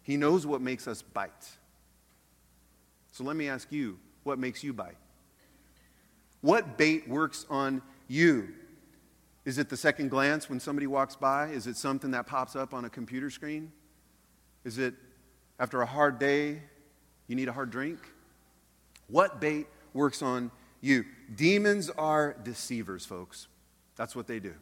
He 0.01 0.17
knows 0.17 0.45
what 0.45 0.60
makes 0.60 0.86
us 0.86 1.01
bite. 1.01 1.31
So 3.13 3.24
let 3.24 3.38
me 3.38 3.48
ask 3.48 3.72
you, 3.72 3.98
what 4.24 4.38
makes 4.38 4.65
you 4.65 4.74
bite? 4.74 4.95
What 6.43 6.77
bait 6.77 7.07
works 7.07 7.45
on 7.50 7.81
you? 8.09 8.50
Is 9.45 9.57
it 9.59 9.69
the 9.69 9.77
second 9.77 10.09
glance 10.09 10.50
when 10.50 10.59
somebody 10.59 10.88
walks 10.88 11.15
by? 11.15 11.47
Is 11.51 11.67
it 11.67 11.77
something 11.77 12.12
that 12.12 12.27
pops 12.27 12.53
up 12.53 12.73
on 12.73 12.83
a 12.83 12.89
computer 12.89 13.29
screen? 13.29 13.71
Is 14.65 14.77
it 14.77 14.93
after 15.57 15.81
a 15.81 15.85
hard 15.85 16.19
day, 16.19 16.62
you 17.27 17.38
need 17.38 17.47
a 17.47 17.53
hard 17.53 17.71
drink? 17.71 17.97
What 19.07 19.39
bait 19.39 19.67
works 19.93 20.21
on 20.21 20.51
you? 20.81 21.05
Demons 21.33 21.89
are 21.89 22.35
deceivers, 22.43 23.05
folks. 23.05 23.47
That's 23.95 24.13
what 24.13 24.27
they 24.27 24.39
do. 24.41 24.53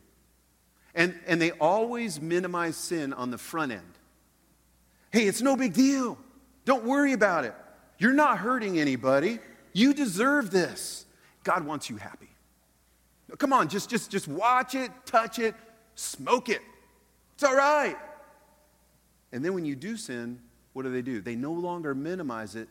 And, 0.94 1.16
and 1.26 1.42
they 1.42 1.50
always 1.54 2.22
minimize 2.22 2.76
sin 2.78 3.12
on 3.12 3.32
the 3.32 3.38
front 3.40 3.72
end. 3.72 3.98
Hey, 5.10 5.24
it's 5.26 5.42
no 5.42 5.56
big 5.56 5.74
deal. 5.74 6.20
Don't 6.64 6.84
worry 6.84 7.14
about 7.14 7.44
it. 7.44 7.56
You're 7.98 8.14
not 8.14 8.38
hurting 8.38 8.80
anybody. 8.80 9.40
You 9.74 9.96
deserve 9.96 10.52
this. 10.52 11.08
God 11.44 11.66
wants 11.66 11.90
you 11.90 11.98
happy. 11.98 12.30
Come 13.38 13.54
on, 13.54 13.70
just, 13.70 13.90
just, 13.90 14.12
just 14.12 14.28
watch 14.28 14.76
it, 14.76 14.92
touch 15.06 15.40
it, 15.40 15.56
smoke 15.96 16.50
it. 16.50 16.62
It's 17.36 17.44
all 17.44 17.56
right. 17.56 17.96
And 19.32 19.44
then 19.44 19.54
when 19.54 19.66
you 19.66 19.76
do 19.76 19.96
sin, 19.96 20.40
what 20.74 20.84
do 20.84 20.92
they 20.92 21.02
do? 21.02 21.22
They 21.22 21.36
no 21.36 21.54
longer 21.54 21.96
minimize 21.96 22.56
it, 22.56 22.68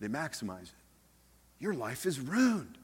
they 0.00 0.08
maximize 0.08 0.62
it. 0.62 0.70
Your 1.58 1.74
life 1.74 2.06
is 2.06 2.18
ruined. 2.18 2.78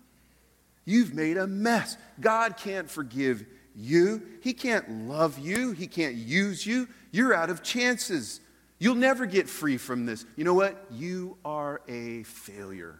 You've 0.85 1.15
made 1.15 1.37
a 1.37 1.47
mess. 1.47 1.97
God 2.21 2.57
can't 2.57 2.89
forgive 2.89 3.45
you. 3.77 4.23
He 4.43 4.53
can't 4.53 5.09
love 5.09 5.39
you. 5.39 5.73
He 5.73 5.87
can't 5.87 6.15
use 6.15 6.65
you. 6.67 6.89
You're 7.11 7.35
out 7.35 7.51
of 7.51 7.63
chances. 7.63 8.41
You'll 8.79 8.95
never 8.97 9.27
get 9.27 9.49
free 9.49 9.77
from 9.77 10.07
this. 10.07 10.25
You 10.37 10.45
know 10.45 10.55
what? 10.55 10.85
You 10.91 11.37
are 11.45 11.81
a 11.89 12.23
failure 12.25 12.99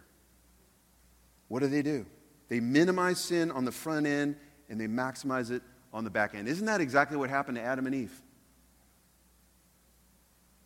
what 1.51 1.59
do 1.61 1.67
they 1.67 1.81
do? 1.81 2.05
They 2.47 2.61
minimize 2.61 3.19
sin 3.19 3.51
on 3.51 3.65
the 3.65 3.73
front 3.73 4.07
end 4.07 4.37
and 4.69 4.79
they 4.79 4.87
maximize 4.87 5.51
it 5.51 5.61
on 5.93 6.05
the 6.05 6.09
back 6.09 6.33
end. 6.33 6.47
Isn't 6.47 6.65
that 6.65 6.79
exactly 6.79 7.17
what 7.17 7.29
happened 7.29 7.57
to 7.57 7.61
Adam 7.61 7.85
and 7.87 7.93
Eve? 7.93 8.21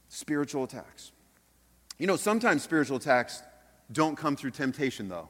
Spiritual 0.09 0.63
attacks. 0.63 1.11
You 1.97 2.05
know, 2.05 2.17
sometimes 2.17 2.61
spiritual 2.61 2.97
attacks 2.97 3.41
don't 3.91 4.15
come 4.15 4.35
through 4.35 4.51
temptation, 4.51 5.09
though, 5.09 5.29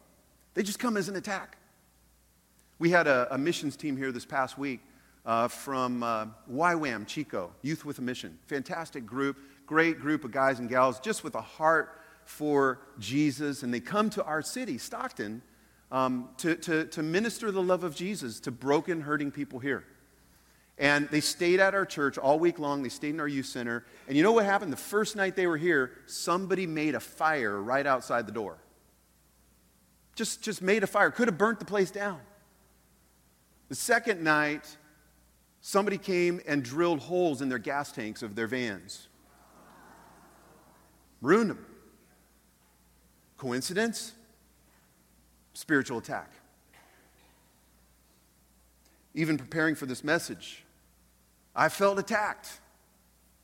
they 0.55 0.63
just 0.63 0.79
come 0.79 0.97
as 0.97 1.07
an 1.07 1.15
attack. 1.15 1.55
We 2.77 2.89
had 2.89 3.07
a, 3.07 3.29
a 3.33 3.37
missions 3.37 3.77
team 3.77 3.95
here 3.95 4.11
this 4.11 4.25
past 4.25 4.57
week 4.57 4.81
uh, 5.25 5.47
from 5.47 6.03
uh, 6.03 6.25
YWAM 6.51 7.07
Chico, 7.07 7.51
Youth 7.61 7.85
with 7.85 7.97
a 7.99 8.01
Mission. 8.01 8.37
Fantastic 8.47 9.05
group, 9.05 9.37
great 9.65 9.99
group 10.01 10.25
of 10.25 10.31
guys 10.31 10.59
and 10.59 10.67
gals, 10.67 10.99
just 10.99 11.23
with 11.23 11.35
a 11.35 11.41
heart 11.41 11.97
for 12.25 12.79
Jesus, 12.99 13.63
and 13.63 13.73
they 13.73 13.79
come 13.79 14.09
to 14.11 14.23
our 14.23 14.41
city, 14.41 14.77
Stockton, 14.77 15.41
um, 15.91 16.29
to, 16.37 16.55
to, 16.55 16.85
to 16.85 17.03
minister 17.03 17.51
the 17.51 17.61
love 17.61 17.83
of 17.83 17.95
Jesus 17.95 18.39
to 18.41 18.51
broken, 18.51 19.01
hurting 19.01 19.31
people 19.31 19.59
here. 19.59 19.85
And 20.77 21.07
they 21.09 21.21
stayed 21.21 21.61
at 21.61 21.73
our 21.73 21.85
church 21.85 22.17
all 22.17 22.37
week 22.37 22.59
long. 22.59 22.83
They 22.83 22.89
stayed 22.89 23.11
in 23.13 23.19
our 23.21 23.27
youth 23.27 23.45
center. 23.45 23.85
And 24.07 24.17
you 24.17 24.23
know 24.23 24.33
what 24.33 24.43
happened? 24.43 24.73
The 24.73 24.77
first 24.77 25.15
night 25.15 25.35
they 25.37 25.47
were 25.47 25.55
here, 25.55 25.91
somebody 26.07 26.67
made 26.67 26.95
a 26.95 26.99
fire 26.99 27.61
right 27.61 27.85
outside 27.85 28.27
the 28.27 28.33
door. 28.33 28.57
Just, 30.15 30.41
just 30.41 30.61
made 30.61 30.83
a 30.83 30.87
fire. 30.87 31.11
Could 31.11 31.27
have 31.29 31.37
burnt 31.37 31.59
the 31.59 31.65
place 31.65 31.91
down. 31.91 32.19
The 33.69 33.75
second 33.75 34.21
night, 34.21 34.75
somebody 35.61 35.97
came 35.97 36.41
and 36.45 36.61
drilled 36.61 36.99
holes 37.01 37.41
in 37.41 37.47
their 37.49 37.57
gas 37.57 37.91
tanks 37.91 38.21
of 38.21 38.35
their 38.35 38.47
vans, 38.47 39.07
ruined 41.21 41.51
them. 41.51 41.65
Coincidence? 43.37 44.13
Spiritual 45.53 45.97
attack. 45.97 46.31
Even 49.13 49.37
preparing 49.37 49.75
for 49.75 49.85
this 49.85 50.03
message, 50.03 50.65
I 51.55 51.69
felt 51.69 51.99
attacked. 51.99 52.59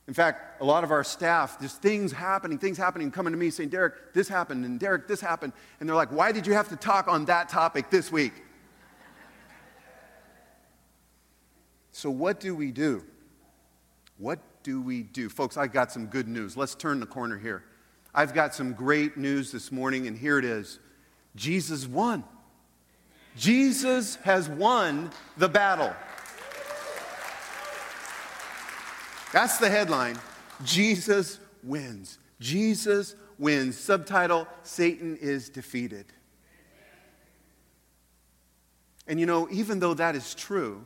In 0.08 0.14
fact, 0.14 0.60
a 0.60 0.64
lot 0.64 0.82
of 0.84 0.90
our 0.90 1.04
staff, 1.04 1.58
there's 1.58 1.74
things 1.74 2.12
happening, 2.12 2.58
things 2.58 2.76
happening, 2.76 3.10
coming 3.10 3.32
to 3.32 3.38
me 3.38 3.50
saying, 3.50 3.68
Derek, 3.70 4.12
this 4.12 4.28
happened, 4.28 4.64
and 4.64 4.78
Derek, 4.78 5.08
this 5.08 5.20
happened. 5.20 5.52
And 5.80 5.88
they're 5.88 5.96
like, 5.96 6.12
why 6.12 6.32
did 6.32 6.46
you 6.46 6.52
have 6.54 6.68
to 6.70 6.76
talk 6.76 7.08
on 7.08 7.24
that 7.26 7.48
topic 7.48 7.88
this 7.90 8.12
week? 8.12 8.32
so, 11.92 12.10
what 12.10 12.40
do 12.40 12.54
we 12.54 12.72
do? 12.72 13.04
What 14.18 14.40
do 14.62 14.82
we 14.82 15.02
do? 15.04 15.28
Folks, 15.28 15.56
I 15.56 15.66
got 15.68 15.90
some 15.90 16.06
good 16.06 16.28
news. 16.28 16.56
Let's 16.56 16.74
turn 16.74 17.00
the 17.00 17.06
corner 17.06 17.38
here. 17.38 17.64
I've 18.14 18.34
got 18.34 18.54
some 18.54 18.74
great 18.74 19.16
news 19.16 19.52
this 19.52 19.72
morning, 19.72 20.06
and 20.06 20.16
here 20.18 20.38
it 20.38 20.44
is 20.44 20.78
Jesus 21.34 21.86
won. 21.86 22.24
Jesus 23.36 24.16
has 24.16 24.50
won 24.50 25.10
the 25.38 25.48
battle. 25.48 25.94
That's 29.32 29.56
the 29.56 29.70
headline 29.70 30.18
Jesus 30.62 31.38
wins. 31.62 32.18
Jesus 32.38 33.14
wins. 33.38 33.78
Subtitle 33.78 34.46
Satan 34.62 35.16
is 35.16 35.48
defeated. 35.48 36.04
And 39.06 39.18
you 39.18 39.24
know, 39.24 39.48
even 39.50 39.78
though 39.78 39.94
that 39.94 40.14
is 40.14 40.34
true, 40.34 40.84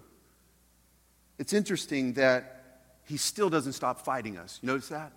it's 1.41 1.53
interesting 1.53 2.13
that 2.15 2.81
he 3.05 3.17
still 3.17 3.51
doesn't 3.51 3.73
stop 3.73 4.05
fighting 4.05 4.39
us. 4.39 4.61
You 4.63 4.69
notice 4.69 4.89
that? 4.89 5.13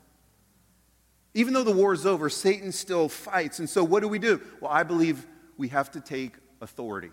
Even 1.33 1.53
though 1.53 1.63
the 1.63 1.71
war 1.71 1.93
is 1.93 2.05
over, 2.05 2.29
Satan 2.29 2.71
still 2.71 3.07
fights. 3.09 3.59
And 3.59 3.69
so, 3.69 3.83
what 3.83 4.01
do 4.01 4.07
we 4.07 4.19
do? 4.19 4.41
Well, 4.61 4.71
I 4.71 4.83
believe 4.83 5.25
we 5.57 5.67
have 5.69 5.91
to 5.91 6.01
take 6.01 6.33
authority. 6.61 7.11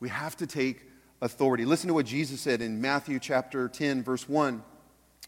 We 0.00 0.08
have 0.08 0.36
to 0.38 0.46
take 0.46 0.86
authority. 1.20 1.64
Listen 1.64 1.88
to 1.88 1.94
what 1.94 2.06
Jesus 2.06 2.40
said 2.40 2.62
in 2.62 2.80
Matthew 2.80 3.18
chapter 3.18 3.68
10, 3.68 4.02
verse 4.02 4.28
1. 4.28 4.54
It 4.54 4.62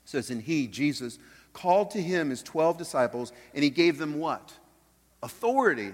says, 0.04 0.30
And 0.30 0.40
he, 0.40 0.66
Jesus, 0.68 1.18
called 1.52 1.90
to 1.92 2.00
him 2.02 2.30
his 2.30 2.42
12 2.42 2.78
disciples, 2.78 3.32
and 3.52 3.62
he 3.64 3.70
gave 3.70 3.98
them 3.98 4.18
what? 4.18 4.52
Authority 5.22 5.92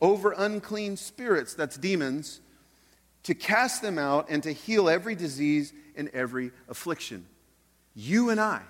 over 0.00 0.32
unclean 0.32 0.96
spirits, 0.96 1.54
that's 1.54 1.78
demons, 1.78 2.40
to 3.22 3.34
cast 3.34 3.80
them 3.80 3.98
out 3.98 4.26
and 4.28 4.42
to 4.42 4.52
heal 4.52 4.88
every 4.88 5.14
disease 5.14 5.72
and 5.96 6.08
every 6.10 6.50
affliction. 6.68 7.24
You 7.94 8.28
and 8.28 8.38
I 8.38 8.60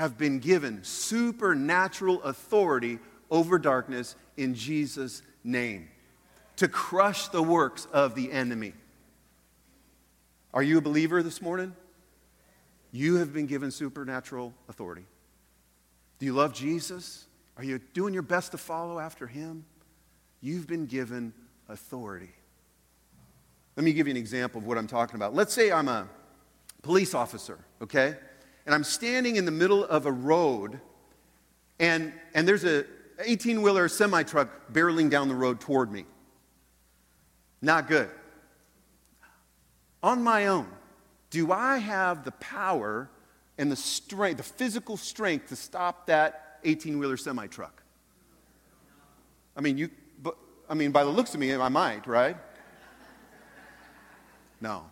have 0.00 0.16
been 0.16 0.38
given 0.38 0.82
supernatural 0.82 2.22
authority 2.22 2.98
over 3.30 3.58
darkness 3.58 4.16
in 4.38 4.54
Jesus' 4.54 5.20
name 5.44 5.90
to 6.56 6.68
crush 6.68 7.28
the 7.28 7.42
works 7.42 7.86
of 7.92 8.14
the 8.14 8.32
enemy. 8.32 8.72
Are 10.54 10.62
you 10.62 10.78
a 10.78 10.80
believer 10.80 11.22
this 11.22 11.42
morning? 11.42 11.76
You 12.92 13.16
have 13.16 13.34
been 13.34 13.44
given 13.44 13.70
supernatural 13.70 14.54
authority. 14.70 15.04
Do 16.18 16.24
you 16.24 16.32
love 16.32 16.54
Jesus? 16.54 17.26
Are 17.58 17.62
you 17.64 17.78
doing 17.92 18.14
your 18.14 18.22
best 18.22 18.52
to 18.52 18.58
follow 18.58 18.98
after 18.98 19.26
him? 19.26 19.66
You've 20.40 20.66
been 20.66 20.86
given 20.86 21.34
authority. 21.68 22.30
Let 23.76 23.84
me 23.84 23.92
give 23.92 24.06
you 24.06 24.12
an 24.12 24.16
example 24.16 24.62
of 24.62 24.66
what 24.66 24.78
I'm 24.78 24.86
talking 24.86 25.16
about. 25.16 25.34
Let's 25.34 25.52
say 25.52 25.70
I'm 25.70 25.88
a 25.88 26.08
police 26.80 27.12
officer, 27.12 27.58
okay? 27.82 28.16
and 28.66 28.74
I'm 28.74 28.84
standing 28.84 29.36
in 29.36 29.44
the 29.44 29.50
middle 29.50 29.84
of 29.84 30.06
a 30.06 30.12
road, 30.12 30.80
and, 31.78 32.12
and 32.34 32.46
there's 32.46 32.64
a 32.64 32.84
18 33.24 33.62
wheeler 33.62 33.86
semi 33.88 34.22
truck 34.22 34.50
barreling 34.72 35.10
down 35.10 35.28
the 35.28 35.34
road 35.34 35.60
toward 35.60 35.90
me. 35.90 36.04
Not 37.62 37.88
good. 37.88 38.08
On 40.02 40.22
my 40.22 40.46
own, 40.46 40.66
do 41.28 41.52
I 41.52 41.76
have 41.78 42.24
the 42.24 42.30
power 42.32 43.10
and 43.58 43.70
the 43.70 43.76
strength, 43.76 44.38
the 44.38 44.42
physical 44.42 44.96
strength 44.96 45.48
to 45.48 45.56
stop 45.56 46.06
that 46.06 46.58
18 46.64 46.98
wheeler 46.98 47.16
semi 47.16 47.46
truck? 47.46 47.82
I 49.56 49.60
mean, 49.60 49.76
you, 49.78 49.90
but 50.22 50.36
I 50.68 50.74
mean, 50.74 50.90
by 50.90 51.04
the 51.04 51.10
looks 51.10 51.34
of 51.34 51.40
me, 51.40 51.54
I 51.54 51.68
might, 51.68 52.06
right? 52.06 52.36
No. 54.62 54.84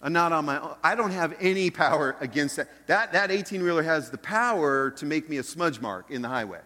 I'm 0.00 0.12
not 0.12 0.32
on 0.32 0.44
my 0.44 0.60
own. 0.60 0.74
I 0.82 0.94
don't 0.94 1.10
have 1.10 1.34
any 1.40 1.70
power 1.70 2.16
against 2.20 2.56
that. 2.56 2.68
That, 2.86 3.12
that 3.14 3.30
18 3.30 3.62
wheeler 3.62 3.82
has 3.82 4.10
the 4.10 4.18
power 4.18 4.90
to 4.92 5.06
make 5.06 5.28
me 5.28 5.38
a 5.38 5.42
smudge 5.42 5.80
mark 5.80 6.10
in 6.10 6.22
the 6.22 6.28
highway. 6.28 6.60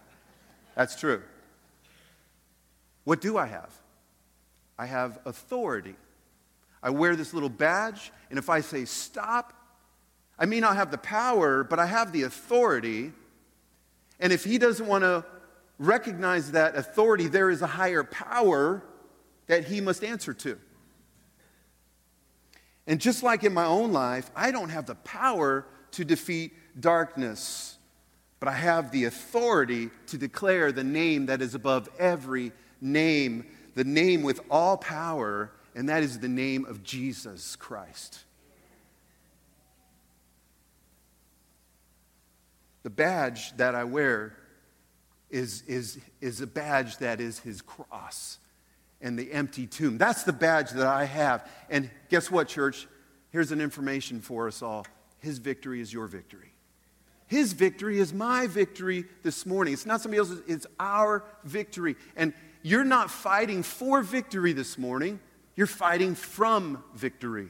That's 0.75 0.99
true. 0.99 1.21
What 3.05 3.21
do 3.21 3.37
I 3.37 3.47
have? 3.47 3.71
I 4.77 4.85
have 4.85 5.19
authority. 5.25 5.95
I 6.81 6.89
wear 6.91 7.15
this 7.15 7.33
little 7.33 7.49
badge, 7.49 8.11
and 8.29 8.37
if 8.37 8.49
I 8.49 8.61
say 8.61 8.85
stop, 8.85 9.53
I 10.37 10.45
may 10.45 10.59
not 10.59 10.75
have 10.75 10.91
the 10.91 10.97
power, 10.97 11.63
but 11.63 11.79
I 11.79 11.85
have 11.85 12.11
the 12.11 12.23
authority. 12.23 13.13
And 14.19 14.31
if 14.33 14.43
he 14.43 14.57
doesn't 14.57 14.85
want 14.85 15.03
to 15.03 15.25
recognize 15.79 16.51
that 16.51 16.75
authority, 16.75 17.27
there 17.27 17.49
is 17.49 17.61
a 17.61 17.67
higher 17.67 18.03
power 18.03 18.83
that 19.47 19.65
he 19.65 19.81
must 19.81 20.03
answer 20.03 20.33
to. 20.33 20.57
And 22.87 22.99
just 22.99 23.23
like 23.23 23.43
in 23.43 23.53
my 23.53 23.65
own 23.65 23.91
life, 23.93 24.29
I 24.35 24.51
don't 24.51 24.69
have 24.69 24.85
the 24.85 24.95
power 24.95 25.65
to 25.91 26.03
defeat 26.03 26.53
darkness, 26.79 27.77
but 28.39 28.49
I 28.49 28.53
have 28.53 28.91
the 28.91 29.05
authority 29.05 29.89
to 30.07 30.17
declare 30.17 30.71
the 30.71 30.83
name 30.83 31.27
that 31.27 31.41
is 31.41 31.55
above 31.55 31.87
every 31.97 32.51
name, 32.81 33.45
the 33.75 33.83
name 33.85 34.21
with 34.23 34.41
all 34.51 34.75
power, 34.77 35.51
and 35.75 35.87
that 35.87 36.03
is 36.03 36.19
the 36.19 36.27
name 36.27 36.65
of 36.65 36.83
Jesus 36.83 37.55
Christ. 37.55 38.23
The 42.83 42.89
badge 42.89 43.55
that 43.57 43.75
I 43.75 43.85
wear 43.85 44.35
is, 45.29 45.61
is, 45.67 45.99
is 46.19 46.41
a 46.41 46.47
badge 46.47 46.97
that 46.97 47.21
is 47.21 47.39
his 47.39 47.61
cross 47.61 48.39
and 49.03 49.19
the 49.19 49.31
empty 49.33 49.67
tomb. 49.67 49.97
That's 49.99 50.23
the 50.23 50.33
badge 50.33 50.71
that 50.71 50.87
I 50.87 51.03
have. 51.03 51.47
And 51.69 51.91
guess 52.09 52.31
what, 52.31 52.47
church? 52.47 52.87
Here's 53.29 53.51
an 53.51 53.61
information 53.61 54.21
for 54.21 54.47
us 54.47 54.61
all 54.63 54.87
His 55.19 55.37
victory 55.37 55.81
is 55.81 55.93
your 55.93 56.07
victory. 56.07 56.53
His 57.27 57.53
victory 57.53 57.99
is 57.99 58.13
my 58.13 58.47
victory 58.47 59.05
this 59.23 59.45
morning. 59.45 59.73
It's 59.73 59.85
not 59.85 60.01
somebody 60.01 60.19
else's, 60.19 60.41
it's 60.47 60.65
our 60.79 61.23
victory. 61.43 61.95
And 62.15 62.33
you're 62.63 62.83
not 62.83 63.11
fighting 63.11 63.61
for 63.63 64.01
victory 64.01 64.53
this 64.53 64.77
morning, 64.77 65.19
you're 65.55 65.67
fighting 65.67 66.15
from 66.15 66.81
victory. 66.95 67.49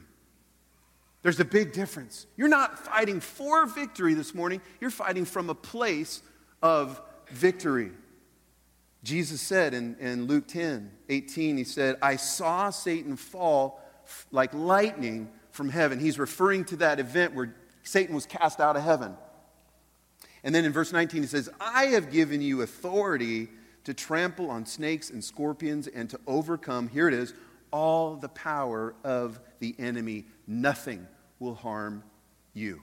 There's 1.22 1.40
a 1.40 1.44
big 1.44 1.72
difference. 1.72 2.26
You're 2.36 2.48
not 2.48 2.78
fighting 2.84 3.18
for 3.20 3.64
victory 3.66 4.14
this 4.14 4.34
morning, 4.34 4.60
you're 4.80 4.90
fighting 4.90 5.24
from 5.24 5.48
a 5.50 5.54
place 5.54 6.20
of 6.62 7.00
victory. 7.30 7.92
Jesus 9.04 9.40
said 9.42 9.74
in, 9.74 9.96
in 10.00 10.24
Luke 10.26 10.48
10 10.48 10.90
18, 11.10 11.56
he 11.58 11.64
said, 11.64 11.96
I 12.02 12.16
saw 12.16 12.70
Satan 12.70 13.16
fall 13.16 13.80
f- 14.06 14.26
like 14.32 14.52
lightning 14.54 15.30
from 15.50 15.68
heaven. 15.68 16.00
He's 16.00 16.18
referring 16.18 16.64
to 16.66 16.76
that 16.76 16.98
event 16.98 17.34
where 17.34 17.54
Satan 17.82 18.14
was 18.14 18.24
cast 18.24 18.58
out 18.60 18.76
of 18.76 18.82
heaven. 18.82 19.14
And 20.42 20.54
then 20.54 20.64
in 20.64 20.72
verse 20.72 20.90
19, 20.92 21.22
he 21.22 21.26
says, 21.28 21.48
I 21.60 21.84
have 21.86 22.10
given 22.10 22.40
you 22.42 22.62
authority 22.62 23.48
to 23.84 23.92
trample 23.94 24.48
on 24.50 24.64
snakes 24.64 25.10
and 25.10 25.22
scorpions 25.22 25.86
and 25.86 26.08
to 26.08 26.18
overcome, 26.26 26.88
here 26.88 27.06
it 27.08 27.14
is, 27.14 27.34
all 27.70 28.16
the 28.16 28.28
power 28.30 28.94
of 29.04 29.38
the 29.58 29.74
enemy. 29.78 30.24
Nothing 30.46 31.06
will 31.38 31.54
harm 31.54 32.02
you. 32.54 32.80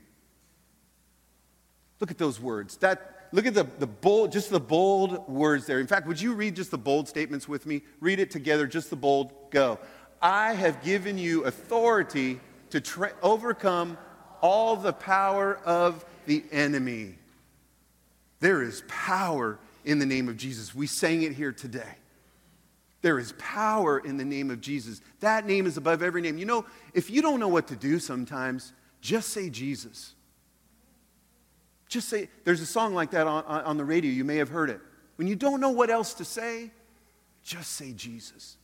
Look 2.00 2.12
at 2.12 2.18
those 2.20 2.40
words. 2.40 2.78
That, 2.78 3.21
look 3.32 3.46
at 3.46 3.54
the, 3.54 3.64
the 3.80 3.88
bold, 3.88 4.32
just 4.32 4.50
the 4.50 4.60
bold 4.60 5.28
words 5.28 5.66
there. 5.66 5.80
In 5.80 5.88
fact, 5.88 6.08
would 6.08 6.20
you 6.20 6.34
read 6.34 6.56
just 6.56 6.72
the 6.72 6.78
bold 6.78 7.08
statements 7.08 7.48
with 7.48 7.66
me? 7.66 7.82
Read 8.00 8.20
it 8.20 8.32
together, 8.32 8.68
just 8.68 8.90
the 8.90 8.96
bold 8.96 9.34
go. 9.50 9.80
I 10.22 10.54
have 10.54 10.84
given 10.84 11.18
you 11.18 11.46
authority 11.46 12.40
to 12.70 12.82
tra- 12.82 13.14
overcome 13.24 13.98
all 14.42 14.76
the 14.76 14.94
power 14.94 15.58
of 15.66 16.06
the 16.26 16.44
enemy. 16.52 17.16
There 18.40 18.62
is 18.62 18.84
power 18.88 19.60
in 19.86 20.00
the 20.00 20.06
name 20.06 20.30
of 20.30 20.38
Jesus. 20.38 20.74
We 20.74 20.88
sang 20.88 21.24
it 21.24 21.34
here 21.34 21.52
today. 21.52 21.90
There 23.02 23.18
is 23.18 23.34
power 23.40 23.98
in 23.98 24.18
the 24.18 24.26
name 24.26 24.52
of 24.52 24.62
Jesus. 24.62 25.02
That 25.22 25.48
name 25.48 25.66
is 25.66 25.76
above 25.78 26.04
every 26.04 26.22
name. 26.22 26.38
You 26.38 26.46
know, 26.46 26.66
if 26.94 27.10
you 27.10 27.22
don't 27.24 27.40
know 27.40 27.48
what 27.48 27.68
to 27.70 27.76
do 27.76 27.98
sometimes, 27.98 28.74
just 29.02 29.30
say 29.30 29.50
Jesus. 29.50 30.14
Just 31.92 32.08
say, 32.08 32.30
there's 32.46 32.62
a 32.62 32.66
song 32.66 32.94
like 32.94 33.12
that 33.12 33.28
on, 33.28 33.44
on, 33.44 33.76
the 33.76 33.84
radio. 33.84 34.10
You 34.10 34.24
may 34.24 34.38
have 34.38 34.48
heard 34.48 34.70
it. 34.70 34.80
When 35.18 35.28
you 35.28 35.36
don't 35.36 35.60
know 35.60 35.72
what 35.72 35.90
else 35.90 36.14
to 36.16 36.26
say, 36.26 36.72
just 37.44 37.74
say 37.74 37.92
Jesus. 37.92 38.56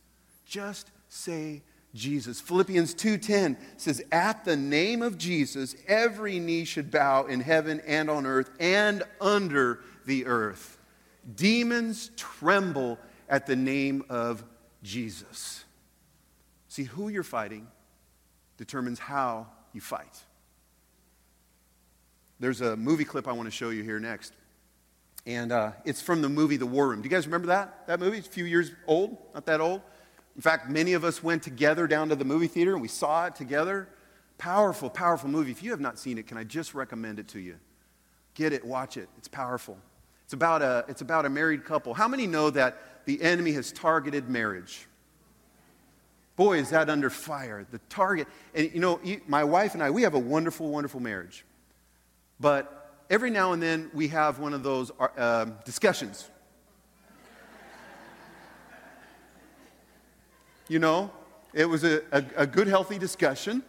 Just 0.46 0.90
say 1.10 1.60
Jesus. 1.94 2.40
Philippians 2.40 2.94
2:10 2.94 3.58
says, 3.76 4.00
"At 4.10 4.46
the 4.46 4.56
name 4.56 5.02
of 5.02 5.18
Jesus, 5.18 5.76
every 5.86 6.38
knee 6.38 6.64
should 6.64 6.90
bow 6.90 7.26
in 7.26 7.40
heaven 7.40 7.80
and 7.86 8.08
on 8.08 8.24
earth 8.24 8.48
and 8.58 9.02
under 9.20 9.80
the 10.06 10.24
earth. 10.24 10.78
Demons 11.36 12.10
tremble 12.16 12.98
at 13.28 13.44
the 13.46 13.56
name 13.56 14.04
of 14.08 14.42
Jesus." 14.82 15.64
See 16.68 16.84
who 16.84 17.10
you're 17.10 17.22
fighting 17.22 17.66
determines 18.56 18.98
how 18.98 19.48
you 19.74 19.82
fight. 19.82 20.18
There's 22.40 22.60
a 22.60 22.76
movie 22.76 23.04
clip 23.04 23.26
I 23.26 23.32
want 23.32 23.46
to 23.46 23.50
show 23.50 23.70
you 23.70 23.82
here 23.82 23.98
next. 23.98 24.32
And 25.26 25.50
uh, 25.50 25.72
it's 25.84 26.00
from 26.00 26.22
the 26.22 26.28
movie 26.28 26.56
The 26.56 26.66
War 26.66 26.88
Room. 26.88 27.00
Do 27.02 27.08
you 27.08 27.10
guys 27.10 27.26
remember 27.26 27.48
that? 27.48 27.86
That 27.88 27.98
movie? 28.00 28.18
It's 28.18 28.28
a 28.28 28.30
few 28.30 28.44
years 28.44 28.70
old, 28.86 29.16
not 29.34 29.44
that 29.46 29.60
old. 29.60 29.80
In 30.36 30.42
fact, 30.42 30.70
many 30.70 30.92
of 30.92 31.02
us 31.04 31.22
went 31.22 31.42
together 31.42 31.86
down 31.86 32.08
to 32.10 32.16
the 32.16 32.24
movie 32.24 32.46
theater 32.46 32.72
and 32.74 32.80
we 32.82 32.86
saw 32.88 33.26
it 33.26 33.34
together. 33.34 33.88
Powerful, 34.38 34.88
powerful 34.90 35.28
movie. 35.28 35.50
If 35.50 35.64
you 35.64 35.72
have 35.72 35.80
not 35.80 35.98
seen 35.98 36.16
it, 36.16 36.28
can 36.28 36.36
I 36.36 36.44
just 36.44 36.74
recommend 36.74 37.18
it 37.18 37.26
to 37.28 37.40
you? 37.40 37.56
Get 38.34 38.52
it, 38.52 38.64
watch 38.64 38.96
it. 38.96 39.08
It's 39.18 39.26
powerful. 39.26 39.76
It's 40.24 40.32
about 40.32 40.62
a, 40.62 40.84
it's 40.86 41.00
about 41.00 41.26
a 41.26 41.28
married 41.28 41.64
couple. 41.64 41.92
How 41.92 42.06
many 42.06 42.28
know 42.28 42.50
that 42.50 42.80
the 43.04 43.20
enemy 43.20 43.50
has 43.52 43.72
targeted 43.72 44.28
marriage? 44.28 44.86
Boy, 46.36 46.58
is 46.58 46.70
that 46.70 46.88
under 46.88 47.10
fire. 47.10 47.66
The 47.68 47.80
target. 47.88 48.28
And 48.54 48.70
you 48.72 48.78
know, 48.78 49.00
my 49.26 49.42
wife 49.42 49.74
and 49.74 49.82
I, 49.82 49.90
we 49.90 50.02
have 50.02 50.14
a 50.14 50.18
wonderful, 50.20 50.70
wonderful 50.70 51.00
marriage. 51.00 51.44
But 52.40 52.92
every 53.10 53.30
now 53.30 53.52
and 53.52 53.62
then 53.62 53.90
we 53.92 54.08
have 54.08 54.38
one 54.38 54.54
of 54.54 54.62
those 54.62 54.90
uh, 54.98 55.08
um, 55.44 55.58
discussions. 55.64 56.28
you 60.68 60.78
know, 60.78 61.10
it 61.54 61.64
was 61.64 61.82
a, 61.84 62.02
a, 62.12 62.24
a 62.38 62.46
good, 62.46 62.66
healthy 62.68 62.98
discussion 62.98 63.62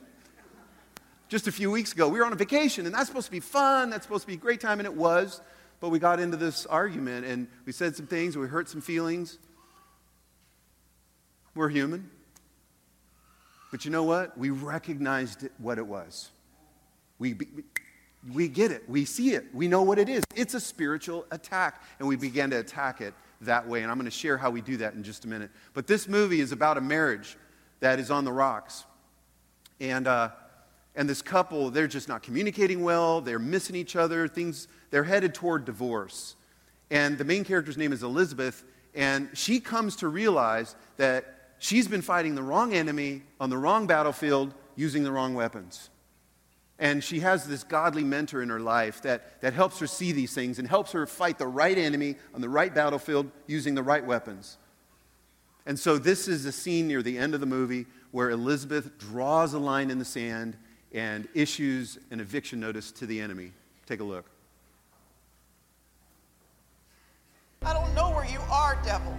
just 1.29 1.47
a 1.47 1.51
few 1.51 1.71
weeks 1.71 1.93
ago. 1.93 2.07
We 2.09 2.19
were 2.19 2.25
on 2.25 2.33
a 2.33 2.35
vacation, 2.35 2.85
and 2.85 2.93
that's 2.93 3.07
supposed 3.07 3.27
to 3.27 3.31
be 3.31 3.39
fun. 3.39 3.89
That's 3.89 4.03
supposed 4.03 4.21
to 4.23 4.27
be 4.27 4.33
a 4.33 4.37
great 4.37 4.59
time, 4.61 4.79
and 4.79 4.85
it 4.85 4.93
was. 4.95 5.41
But 5.79 5.89
we 5.89 5.97
got 5.99 6.19
into 6.19 6.37
this 6.37 6.65
argument, 6.65 7.25
and 7.25 7.47
we 7.65 7.71
said 7.71 7.95
some 7.95 8.05
things, 8.07 8.35
we 8.37 8.47
hurt 8.47 8.67
some 8.69 8.81
feelings. 8.81 9.37
We're 11.55 11.69
human. 11.69 12.09
But 13.71 13.85
you 13.85 13.91
know 13.91 14.03
what? 14.03 14.37
We 14.37 14.49
recognized 14.49 15.47
what 15.57 15.77
it 15.77 15.85
was. 15.87 16.29
We, 17.19 17.37
we 18.33 18.47
get 18.47 18.71
it. 18.71 18.87
We 18.87 19.05
see 19.05 19.31
it. 19.33 19.45
We 19.53 19.67
know 19.67 19.81
what 19.81 19.97
it 19.97 20.09
is. 20.09 20.23
It's 20.35 20.53
a 20.53 20.59
spiritual 20.59 21.25
attack. 21.31 21.81
And 21.99 22.07
we 22.07 22.15
began 22.15 22.49
to 22.51 22.59
attack 22.59 23.01
it 23.01 23.13
that 23.41 23.67
way. 23.67 23.81
And 23.81 23.91
I'm 23.91 23.97
going 23.97 24.05
to 24.09 24.11
share 24.11 24.37
how 24.37 24.49
we 24.49 24.61
do 24.61 24.77
that 24.77 24.93
in 24.93 25.03
just 25.03 25.25
a 25.25 25.27
minute. 25.27 25.51
But 25.73 25.87
this 25.87 26.07
movie 26.07 26.41
is 26.41 26.51
about 26.51 26.77
a 26.77 26.81
marriage 26.81 27.37
that 27.79 27.97
is 27.99 28.11
on 28.11 28.25
the 28.25 28.31
rocks. 28.33 28.83
And, 29.79 30.05
uh, 30.07 30.29
and 30.95 31.09
this 31.09 31.21
couple, 31.21 31.69
they're 31.71 31.87
just 31.87 32.09
not 32.09 32.21
communicating 32.21 32.83
well. 32.83 33.21
They're 33.21 33.39
missing 33.39 33.75
each 33.75 33.95
other. 33.95 34.27
Things, 34.27 34.67
they're 34.91 35.05
headed 35.05 35.33
toward 35.33 35.63
divorce. 35.63 36.35
And 36.91 37.17
the 37.17 37.23
main 37.23 37.45
character's 37.45 37.77
name 37.77 37.93
is 37.93 38.03
Elizabeth. 38.03 38.65
And 38.93 39.29
she 39.33 39.61
comes 39.61 39.95
to 39.97 40.09
realize 40.09 40.75
that 40.97 41.51
she's 41.59 41.87
been 41.87 42.01
fighting 42.01 42.35
the 42.35 42.43
wrong 42.43 42.73
enemy 42.73 43.21
on 43.39 43.49
the 43.49 43.57
wrong 43.57 43.87
battlefield 43.87 44.53
using 44.75 45.03
the 45.03 45.11
wrong 45.11 45.35
weapons. 45.35 45.89
And 46.81 47.03
she 47.03 47.19
has 47.19 47.45
this 47.45 47.63
godly 47.65 48.05
mentor 48.05 48.41
in 48.41 48.47
her 48.47 48.59
life 48.59 49.01
that, 49.01 49.41
that 49.41 49.51
helps 49.53 49.79
her 49.79 49.87
see 49.87 50.13
these 50.13 50.33
things 50.33 50.59
and 50.59 50.67
helps 50.67 50.93
her 50.93 51.05
fight 51.05 51.37
the 51.37 51.47
right 51.47 51.77
enemy 51.77 52.15
on 52.33 52.39
the 52.39 52.47
right 52.47 52.73
battlefield 52.73 53.29
using 53.47 53.75
the 53.75 53.83
right 53.83 54.03
weapons. 54.03 54.57
And 55.65 55.77
so, 55.77 55.97
this 55.97 56.29
is 56.29 56.45
a 56.45 56.53
scene 56.53 56.87
near 56.87 57.01
the 57.03 57.17
end 57.17 57.33
of 57.33 57.41
the 57.41 57.45
movie 57.45 57.85
where 58.11 58.29
Elizabeth 58.31 58.97
draws 58.97 59.53
a 59.53 59.59
line 59.59 59.91
in 59.91 59.99
the 59.99 60.05
sand 60.05 60.55
and 60.93 61.27
issues 61.35 61.99
an 62.11 62.21
eviction 62.21 62.59
notice 62.61 62.91
to 62.93 63.05
the 63.05 63.19
enemy. 63.19 63.51
Take 63.85 63.99
a 63.99 64.03
look. 64.03 64.25
I 67.61 67.73
don't 67.73 67.93
know 67.93 68.09
where 68.11 68.25
you 68.25 68.39
are, 68.49 68.79
devil, 68.85 69.15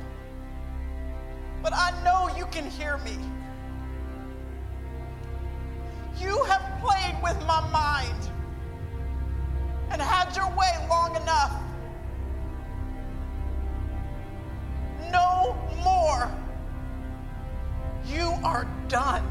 but 1.63 1.75
I 1.75 1.93
know 2.03 2.35
you 2.37 2.47
can 2.47 2.69
hear 2.71 2.97
me. 2.99 3.19
You 6.21 6.45
have 6.45 6.61
played 6.83 7.17
with 7.23 7.43
my 7.47 7.67
mind 7.71 8.29
and 9.91 10.03
had 10.03 10.37
your 10.37 10.51
way 10.51 10.69
long 10.91 11.17
enough. 11.17 11.55
No 15.11 15.57
more. 15.83 16.31
You 18.05 18.35
are 18.45 18.67
done. 18.89 19.27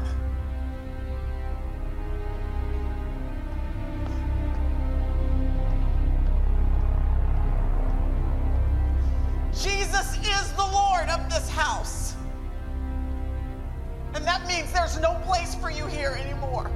Jesus 9.52 10.18
is 10.26 10.52
the 10.54 10.68
Lord 10.72 11.08
of 11.08 11.30
this 11.30 11.48
house. 11.48 12.09
And 14.14 14.24
that 14.26 14.46
means 14.46 14.72
there's 14.72 14.98
no 15.00 15.14
place 15.24 15.54
for 15.54 15.70
you 15.70 15.86
here 15.86 16.18
anymore. 16.20 16.70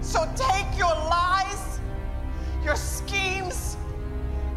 So 0.00 0.28
take 0.36 0.76
your 0.76 0.88
lies, 0.94 1.80
your 2.64 2.76
schemes, 2.76 3.76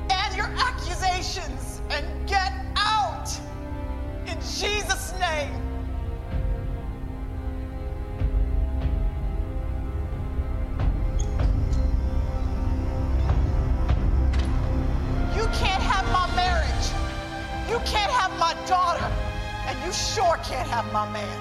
and 0.09 0.35
your 0.35 0.47
accusations 0.47 1.81
and 1.89 2.27
get 2.27 2.53
out 2.75 3.29
in 4.25 4.37
Jesus' 4.41 5.13
name. 5.19 5.61
my 21.05 21.09
man. 21.13 21.39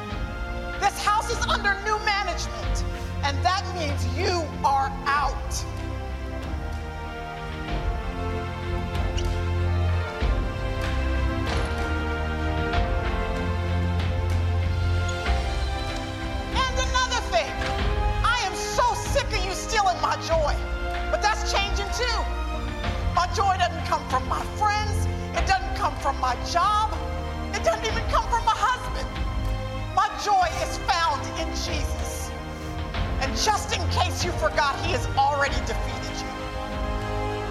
This 0.80 0.96
house 1.02 1.28
is 1.30 1.42
under 1.48 1.74
new 1.82 1.98
management, 2.06 2.78
and 3.24 3.36
that 3.44 3.62
means 3.74 3.98
you 4.16 4.46
are 4.64 4.86
out. 5.20 5.52
And 16.54 16.78
another 16.78 17.20
thing, 17.34 17.50
I 18.34 18.38
am 18.48 18.54
so 18.54 18.84
sick 19.10 19.26
of 19.36 19.44
you 19.44 19.54
stealing 19.54 20.00
my 20.00 20.14
joy. 20.30 20.54
But 21.10 21.20
that's 21.20 21.52
changing 21.52 21.88
too. 22.00 22.18
My 23.18 23.26
joy 23.34 23.54
doesn't 23.58 23.84
come 23.86 24.04
from 24.08 24.24
my 24.28 24.42
friends. 24.60 24.98
It 25.36 25.44
doesn't 25.48 25.74
come 25.74 25.96
from 25.96 26.14
my 26.20 26.36
job. 26.54 26.94
It 27.54 27.64
doesn't 27.64 27.84
even 27.84 28.04
come 28.10 28.24
from 28.30 28.44
my 28.44 28.54
joy 30.24 30.46
is 30.62 30.78
found 30.78 31.22
in 31.38 31.46
Jesus. 31.50 32.30
And 33.20 33.30
just 33.36 33.76
in 33.76 33.86
case 33.90 34.24
you 34.24 34.32
forgot, 34.32 34.74
he 34.84 34.90
has 34.92 35.06
already 35.16 35.54
defeated 35.64 36.10
you. 36.10 36.28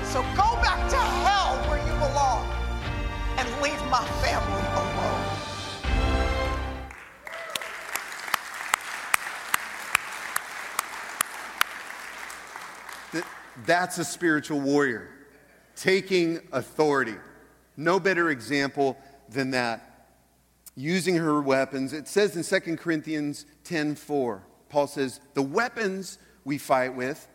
So 0.05 0.21
go 0.35 0.55
back 0.61 0.89
to 0.89 0.97
hell 0.97 1.57
where 1.69 1.79
you 1.79 1.93
belong 1.93 2.45
and 3.37 3.47
leave 3.61 3.89
my 3.89 4.03
family 4.21 4.65
alone. 4.73 5.25
That's 13.65 13.97
a 13.97 14.03
spiritual 14.05 14.59
warrior 14.61 15.09
taking 15.77 16.39
authority. 16.51 17.15
No 17.77 17.97
better 17.99 18.29
example 18.29 18.97
than 19.29 19.51
that 19.51 19.86
using 20.77 21.15
her 21.15 21.41
weapons. 21.41 21.91
It 21.91 22.07
says 22.07 22.37
in 22.37 22.43
2 22.61 22.77
Corinthians 22.77 23.45
10:4, 23.65 24.43
Paul 24.69 24.87
says, 24.87 25.19
"The 25.33 25.41
weapons 25.41 26.19
we 26.45 26.57
fight 26.59 26.95
with 26.95 27.27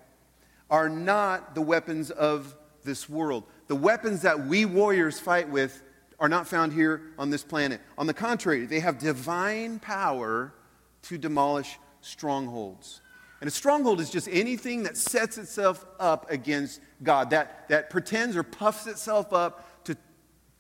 are 0.71 0.89
not 0.89 1.55
the 1.55 1.61
weapons 1.61 2.11
of 2.11 2.55
this 2.85 3.09
world. 3.09 3.45
The 3.67 3.75
weapons 3.75 4.23
that 4.23 4.47
we 4.47 4.65
warriors 4.65 5.19
fight 5.19 5.49
with 5.51 5.83
are 6.19 6.29
not 6.29 6.47
found 6.47 6.73
here 6.73 7.03
on 7.19 7.31
this 7.31 7.43
planet. 7.43 7.81
On 7.99 8.07
the 8.07 8.15
contrary, 8.15 8.65
they 8.65 8.81
have 8.81 8.99
divine 8.99 9.81
power 9.81 10.55
to 11.03 11.19
demolish 11.19 11.79
strongholds. 12.01 13.01
And 13.41 13.49
a 13.49 13.51
stronghold 13.51 14.01
is 14.01 14.09
just 14.09 14.29
anything 14.29 14.85
that 14.85 14.97
sets 14.97 15.37
itself 15.37 15.85
up 15.99 16.31
against 16.31 16.81
God, 17.03 17.31
that, 17.31 17.69
that 17.69 17.91
pretends 17.91 18.37
or 18.37 18.45
puffs 18.45 18.87
itself 18.87 19.33
up 19.33 19.69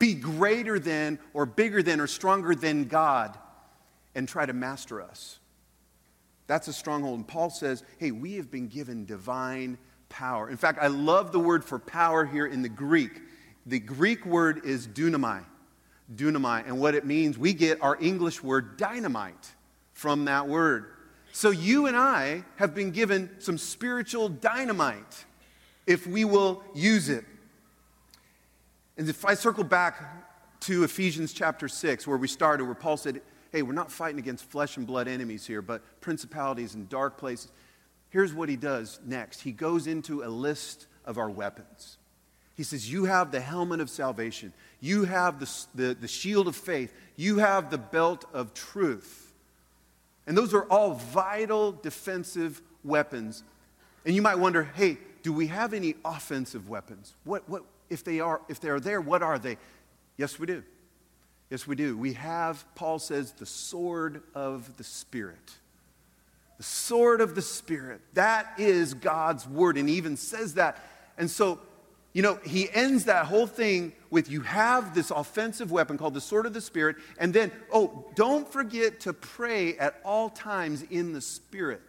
be 0.02 0.14
greater 0.14 0.80
than 0.80 1.16
or 1.32 1.46
bigger 1.46 1.80
than 1.80 2.00
or 2.00 2.08
stronger 2.08 2.56
than 2.56 2.86
God 2.86 3.38
and 4.16 4.26
try 4.28 4.44
to 4.44 4.52
master 4.52 5.00
us. 5.00 5.38
That's 6.48 6.66
a 6.66 6.72
stronghold. 6.72 7.18
And 7.18 7.28
Paul 7.28 7.50
says, 7.50 7.84
hey, 7.98 8.10
we 8.10 8.32
have 8.34 8.50
been 8.50 8.66
given 8.66 9.04
divine 9.04 9.78
power. 10.08 10.50
In 10.50 10.56
fact, 10.56 10.80
I 10.82 10.88
love 10.88 11.30
the 11.30 11.38
word 11.38 11.64
for 11.64 11.78
power 11.78 12.24
here 12.24 12.48
in 12.48 12.62
the 12.62 12.68
Greek. 12.68 13.12
The 13.66 13.78
Greek 13.78 14.26
word 14.26 14.64
is 14.64 14.88
dunamai. 14.88 15.44
Dunamai. 16.12 16.66
And 16.66 16.80
what 16.80 16.96
it 16.96 17.06
means, 17.06 17.38
we 17.38 17.52
get 17.54 17.80
our 17.80 17.96
English 18.02 18.42
word 18.42 18.76
dynamite 18.78 19.52
from 19.92 20.24
that 20.24 20.48
word. 20.48 20.86
So 21.30 21.50
you 21.50 21.86
and 21.86 21.96
I 21.96 22.42
have 22.56 22.74
been 22.74 22.90
given 22.90 23.30
some 23.38 23.56
spiritual 23.56 24.28
dynamite 24.30 25.26
if 25.86 26.08
we 26.08 26.24
will 26.24 26.64
use 26.74 27.08
it. 27.08 27.24
And 28.96 29.08
if 29.08 29.24
I 29.24 29.34
circle 29.34 29.64
back 29.64 30.60
to 30.60 30.84
Ephesians 30.84 31.32
chapter 31.32 31.66
6, 31.66 32.06
where 32.06 32.18
we 32.18 32.28
started, 32.28 32.64
where 32.64 32.74
Paul 32.74 32.96
said, 32.96 33.22
Hey, 33.50 33.62
we're 33.62 33.72
not 33.72 33.92
fighting 33.92 34.18
against 34.18 34.44
flesh 34.46 34.76
and 34.78 34.86
blood 34.86 35.08
enemies 35.08 35.46
here, 35.46 35.60
but 35.60 35.82
principalities 36.00 36.74
and 36.74 36.88
dark 36.88 37.18
places. 37.18 37.50
Here's 38.08 38.32
what 38.32 38.48
he 38.48 38.56
does 38.56 38.98
next 39.04 39.40
he 39.42 39.52
goes 39.52 39.86
into 39.86 40.22
a 40.22 40.28
list 40.28 40.86
of 41.04 41.18
our 41.18 41.30
weapons. 41.30 41.98
He 42.56 42.62
says, 42.64 42.90
You 42.90 43.04
have 43.04 43.32
the 43.32 43.40
helmet 43.40 43.80
of 43.80 43.88
salvation, 43.88 44.52
you 44.80 45.04
have 45.04 45.40
the, 45.40 45.50
the, 45.74 45.94
the 45.94 46.08
shield 46.08 46.48
of 46.48 46.56
faith, 46.56 46.92
you 47.16 47.38
have 47.38 47.70
the 47.70 47.78
belt 47.78 48.24
of 48.32 48.52
truth. 48.54 49.32
And 50.26 50.36
those 50.38 50.54
are 50.54 50.64
all 50.64 50.94
vital 50.94 51.72
defensive 51.72 52.62
weapons. 52.84 53.42
And 54.06 54.14
you 54.14 54.22
might 54.22 54.36
wonder, 54.38 54.62
hey, 54.62 54.98
do 55.24 55.32
we 55.32 55.48
have 55.48 55.74
any 55.74 55.96
offensive 56.04 56.68
weapons? 56.68 57.12
What, 57.24 57.48
what, 57.48 57.64
if 57.92 58.02
they 58.02 58.18
are 58.20 58.40
if 58.48 58.58
they 58.58 58.68
are 58.70 58.80
there, 58.80 59.00
what 59.00 59.22
are 59.22 59.38
they? 59.38 59.58
Yes, 60.16 60.38
we 60.38 60.46
do. 60.46 60.64
Yes, 61.50 61.66
we 61.66 61.76
do. 61.76 61.96
We 61.98 62.14
have, 62.14 62.64
Paul 62.74 62.98
says, 62.98 63.32
the 63.32 63.44
sword 63.44 64.22
of 64.34 64.76
the 64.78 64.84
Spirit. 64.84 65.52
The 66.56 66.62
sword 66.62 67.20
of 67.20 67.34
the 67.34 67.42
Spirit. 67.42 68.00
That 68.14 68.54
is 68.58 68.94
God's 68.94 69.46
word, 69.46 69.76
and 69.76 69.88
he 69.88 69.96
even 69.96 70.16
says 70.16 70.54
that. 70.54 70.82
And 71.18 71.30
so, 71.30 71.60
you 72.14 72.22
know, 72.22 72.36
he 72.42 72.70
ends 72.72 73.04
that 73.04 73.26
whole 73.26 73.46
thing 73.46 73.92
with 74.08 74.30
you 74.30 74.40
have 74.42 74.94
this 74.94 75.10
offensive 75.10 75.70
weapon 75.70 75.98
called 75.98 76.14
the 76.14 76.20
sword 76.22 76.46
of 76.46 76.54
the 76.54 76.60
Spirit, 76.62 76.96
and 77.18 77.34
then, 77.34 77.52
oh, 77.70 78.06
don't 78.14 78.50
forget 78.50 79.00
to 79.00 79.12
pray 79.12 79.76
at 79.76 80.00
all 80.06 80.30
times 80.30 80.82
in 80.84 81.12
the 81.12 81.20
Spirit. 81.20 81.82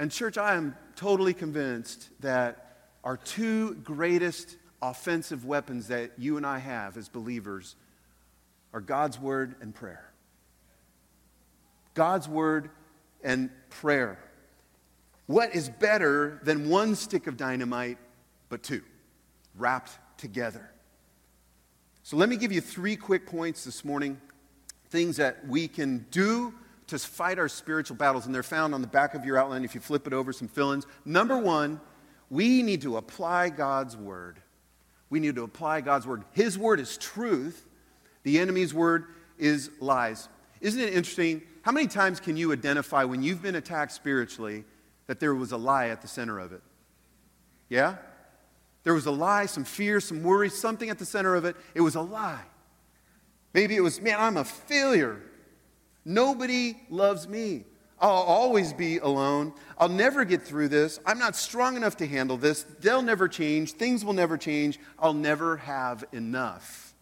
And, 0.00 0.10
church, 0.10 0.36
I 0.38 0.54
am 0.54 0.74
totally 0.96 1.34
convinced 1.34 2.08
that 2.20 2.65
our 3.06 3.16
two 3.16 3.74
greatest 3.76 4.56
offensive 4.82 5.44
weapons 5.44 5.88
that 5.88 6.10
you 6.18 6.36
and 6.36 6.44
I 6.44 6.58
have 6.58 6.96
as 6.96 7.08
believers 7.08 7.76
are 8.74 8.80
God's 8.80 9.16
word 9.18 9.54
and 9.60 9.72
prayer. 9.72 10.10
God's 11.94 12.28
word 12.28 12.68
and 13.22 13.48
prayer. 13.70 14.18
What 15.26 15.54
is 15.54 15.68
better 15.68 16.40
than 16.42 16.68
one 16.68 16.96
stick 16.96 17.28
of 17.28 17.36
dynamite, 17.36 17.96
but 18.48 18.64
two 18.64 18.82
wrapped 19.56 19.92
together? 20.18 20.68
So, 22.02 22.16
let 22.16 22.28
me 22.28 22.36
give 22.36 22.50
you 22.52 22.60
three 22.60 22.96
quick 22.96 23.26
points 23.26 23.64
this 23.64 23.84
morning 23.84 24.20
things 24.90 25.16
that 25.18 25.46
we 25.48 25.68
can 25.68 26.06
do 26.10 26.52
to 26.88 26.98
fight 26.98 27.38
our 27.38 27.48
spiritual 27.48 27.96
battles, 27.96 28.26
and 28.26 28.34
they're 28.34 28.42
found 28.44 28.74
on 28.74 28.80
the 28.82 28.86
back 28.88 29.14
of 29.14 29.24
your 29.24 29.38
outline 29.38 29.64
if 29.64 29.74
you 29.76 29.80
flip 29.80 30.06
it 30.08 30.12
over 30.12 30.32
some 30.32 30.46
fill 30.48 30.72
ins. 30.72 30.86
Number 31.04 31.36
one, 31.38 31.80
we 32.30 32.62
need 32.62 32.82
to 32.82 32.96
apply 32.96 33.50
God's 33.50 33.96
word. 33.96 34.38
We 35.10 35.20
need 35.20 35.36
to 35.36 35.44
apply 35.44 35.82
God's 35.82 36.06
word. 36.06 36.24
His 36.32 36.58
word 36.58 36.80
is 36.80 36.96
truth, 36.98 37.64
the 38.24 38.38
enemy's 38.40 38.74
word 38.74 39.06
is 39.38 39.70
lies. 39.80 40.28
Isn't 40.60 40.80
it 40.80 40.88
interesting? 40.94 41.42
How 41.62 41.70
many 41.70 41.86
times 41.86 42.18
can 42.18 42.36
you 42.36 42.52
identify 42.52 43.04
when 43.04 43.22
you've 43.22 43.42
been 43.42 43.54
attacked 43.56 43.92
spiritually 43.92 44.64
that 45.06 45.20
there 45.20 45.34
was 45.34 45.52
a 45.52 45.56
lie 45.56 45.88
at 45.88 46.02
the 46.02 46.08
center 46.08 46.38
of 46.40 46.52
it? 46.52 46.62
Yeah? 47.68 47.96
There 48.82 48.94
was 48.94 49.06
a 49.06 49.10
lie, 49.10 49.46
some 49.46 49.64
fear, 49.64 50.00
some 50.00 50.22
worry, 50.22 50.48
something 50.48 50.90
at 50.90 50.98
the 50.98 51.04
center 51.04 51.34
of 51.36 51.44
it. 51.44 51.56
It 51.74 51.80
was 51.82 51.94
a 51.94 52.00
lie. 52.00 52.44
Maybe 53.54 53.76
it 53.76 53.80
was, 53.80 54.00
man, 54.00 54.16
I'm 54.18 54.36
a 54.36 54.44
failure. 54.44 55.20
Nobody 56.04 56.76
loves 56.88 57.28
me. 57.28 57.64
I'll 57.98 58.10
always 58.10 58.72
be 58.74 58.98
alone. 58.98 59.54
I'll 59.78 59.88
never 59.88 60.24
get 60.24 60.42
through 60.42 60.68
this. 60.68 61.00
I'm 61.06 61.18
not 61.18 61.34
strong 61.34 61.76
enough 61.76 61.96
to 61.98 62.06
handle 62.06 62.36
this. 62.36 62.62
They'll 62.80 63.02
never 63.02 63.26
change. 63.26 63.72
Things 63.72 64.04
will 64.04 64.12
never 64.12 64.36
change. 64.36 64.78
I'll 64.98 65.14
never 65.14 65.56
have 65.58 66.04
enough. 66.12 66.94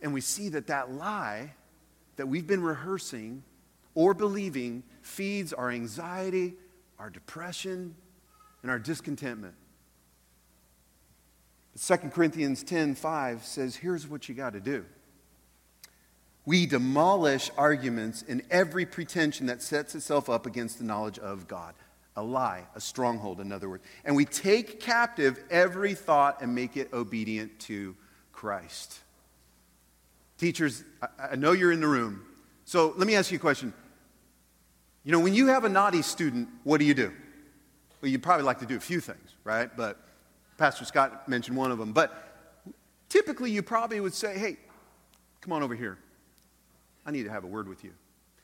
And 0.00 0.14
we 0.14 0.20
see 0.20 0.50
that 0.50 0.68
that 0.68 0.92
lie 0.92 1.52
that 2.16 2.28
we've 2.28 2.46
been 2.46 2.62
rehearsing 2.62 3.42
or 3.96 4.14
believing 4.14 4.84
feeds 5.02 5.52
our 5.52 5.70
anxiety, 5.70 6.54
our 7.00 7.10
depression, 7.10 7.96
and 8.62 8.70
our 8.70 8.78
discontentment. 8.78 9.54
2 11.82 11.96
Corinthians 11.96 12.62
10 12.62 12.94
5 12.94 13.44
says, 13.44 13.74
here's 13.76 14.06
what 14.06 14.28
you 14.28 14.34
got 14.34 14.52
to 14.52 14.60
do. 14.60 14.84
We 16.46 16.64
demolish 16.64 17.50
arguments 17.58 18.24
and 18.26 18.40
every 18.52 18.86
pretension 18.86 19.46
that 19.46 19.60
sets 19.60 19.96
itself 19.96 20.30
up 20.30 20.46
against 20.46 20.78
the 20.78 20.84
knowledge 20.84 21.18
of 21.18 21.48
God. 21.48 21.74
A 22.14 22.22
lie, 22.22 22.62
a 22.76 22.80
stronghold, 22.80 23.40
in 23.40 23.50
other 23.50 23.68
words. 23.68 23.82
And 24.04 24.14
we 24.14 24.24
take 24.24 24.78
captive 24.80 25.42
every 25.50 25.94
thought 25.94 26.40
and 26.40 26.54
make 26.54 26.76
it 26.76 26.92
obedient 26.92 27.58
to 27.62 27.96
Christ. 28.32 29.00
Teachers, 30.38 30.84
I 31.18 31.34
know 31.34 31.50
you're 31.50 31.72
in 31.72 31.80
the 31.80 31.88
room. 31.88 32.24
So 32.64 32.94
let 32.96 33.08
me 33.08 33.16
ask 33.16 33.30
you 33.32 33.38
a 33.38 33.40
question. 33.40 33.74
You 35.02 35.12
know, 35.12 35.20
when 35.20 35.34
you 35.34 35.48
have 35.48 35.64
a 35.64 35.68
naughty 35.68 36.00
student, 36.02 36.48
what 36.62 36.78
do 36.78 36.84
you 36.84 36.94
do? 36.94 37.12
Well, 38.00 38.10
you'd 38.10 38.22
probably 38.22 38.44
like 38.46 38.60
to 38.60 38.66
do 38.66 38.76
a 38.76 38.80
few 38.80 39.00
things, 39.00 39.34
right? 39.42 39.68
But 39.76 39.98
Pastor 40.58 40.84
Scott 40.84 41.28
mentioned 41.28 41.56
one 41.56 41.72
of 41.72 41.78
them. 41.78 41.92
But 41.92 42.36
typically, 43.08 43.50
you 43.50 43.62
probably 43.62 43.98
would 43.98 44.14
say, 44.14 44.38
hey, 44.38 44.56
come 45.40 45.52
on 45.52 45.62
over 45.64 45.74
here. 45.74 45.98
I 47.06 47.12
need 47.12 47.22
to 47.22 47.30
have 47.30 47.44
a 47.44 47.46
word 47.46 47.68
with 47.68 47.84
you. 47.84 47.92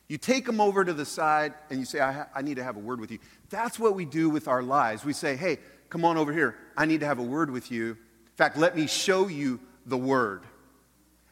You 0.08 0.18
take 0.18 0.46
them 0.46 0.60
over 0.60 0.84
to 0.84 0.92
the 0.94 1.04
side 1.04 1.54
and 1.68 1.78
you 1.80 1.84
say, 1.84 1.98
I, 2.00 2.12
ha- 2.12 2.28
I 2.34 2.42
need 2.42 2.56
to 2.56 2.62
have 2.64 2.76
a 2.76 2.80
word 2.80 3.00
with 3.00 3.10
you. 3.10 3.18
That's 3.50 3.78
what 3.78 3.94
we 3.94 4.04
do 4.04 4.30
with 4.30 4.46
our 4.46 4.62
lives. 4.62 5.04
We 5.04 5.12
say, 5.12 5.36
hey, 5.36 5.58
come 5.90 6.04
on 6.04 6.16
over 6.16 6.32
here. 6.32 6.56
I 6.76 6.86
need 6.86 7.00
to 7.00 7.06
have 7.06 7.18
a 7.18 7.22
word 7.24 7.50
with 7.50 7.70
you. 7.72 7.90
In 7.90 8.36
fact, 8.36 8.56
let 8.56 8.76
me 8.76 8.86
show 8.86 9.26
you 9.26 9.58
the 9.84 9.96
word. 9.96 10.44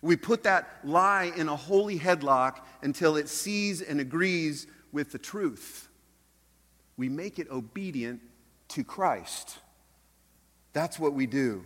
We 0.03 0.17
put 0.17 0.43
that 0.43 0.79
lie 0.83 1.31
in 1.37 1.49
a 1.49 1.55
holy 1.57 1.99
headlock 1.99 2.61
until 2.83 3.17
it 3.17 3.29
sees 3.29 3.81
and 3.81 4.01
agrees 4.01 4.67
with 4.93 5.13
the 5.13 5.19
truth. 5.19 5.89
We 6.97 7.09
make 7.09 7.39
it 7.39 7.49
obedient 7.51 8.21
to 8.69 8.83
Christ. 8.83 9.59
That's 10.73 10.99
what 10.99 11.13
we 11.13 11.27
do. 11.27 11.65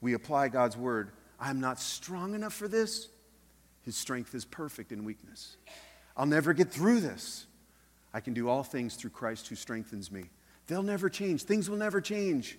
We 0.00 0.14
apply 0.14 0.48
God's 0.48 0.76
word. 0.76 1.10
I'm 1.38 1.60
not 1.60 1.78
strong 1.78 2.34
enough 2.34 2.54
for 2.54 2.66
this. 2.66 3.08
His 3.86 3.96
strength 3.96 4.34
is 4.34 4.44
perfect 4.44 4.90
in 4.90 5.04
weakness. 5.04 5.56
I'll 6.16 6.26
never 6.26 6.52
get 6.52 6.72
through 6.72 7.00
this. 7.00 7.46
I 8.12 8.18
can 8.20 8.34
do 8.34 8.48
all 8.48 8.64
things 8.64 8.96
through 8.96 9.10
Christ 9.10 9.46
who 9.46 9.54
strengthens 9.54 10.10
me. 10.10 10.24
They'll 10.66 10.82
never 10.82 11.08
change. 11.08 11.44
Things 11.44 11.70
will 11.70 11.76
never 11.76 12.00
change. 12.00 12.58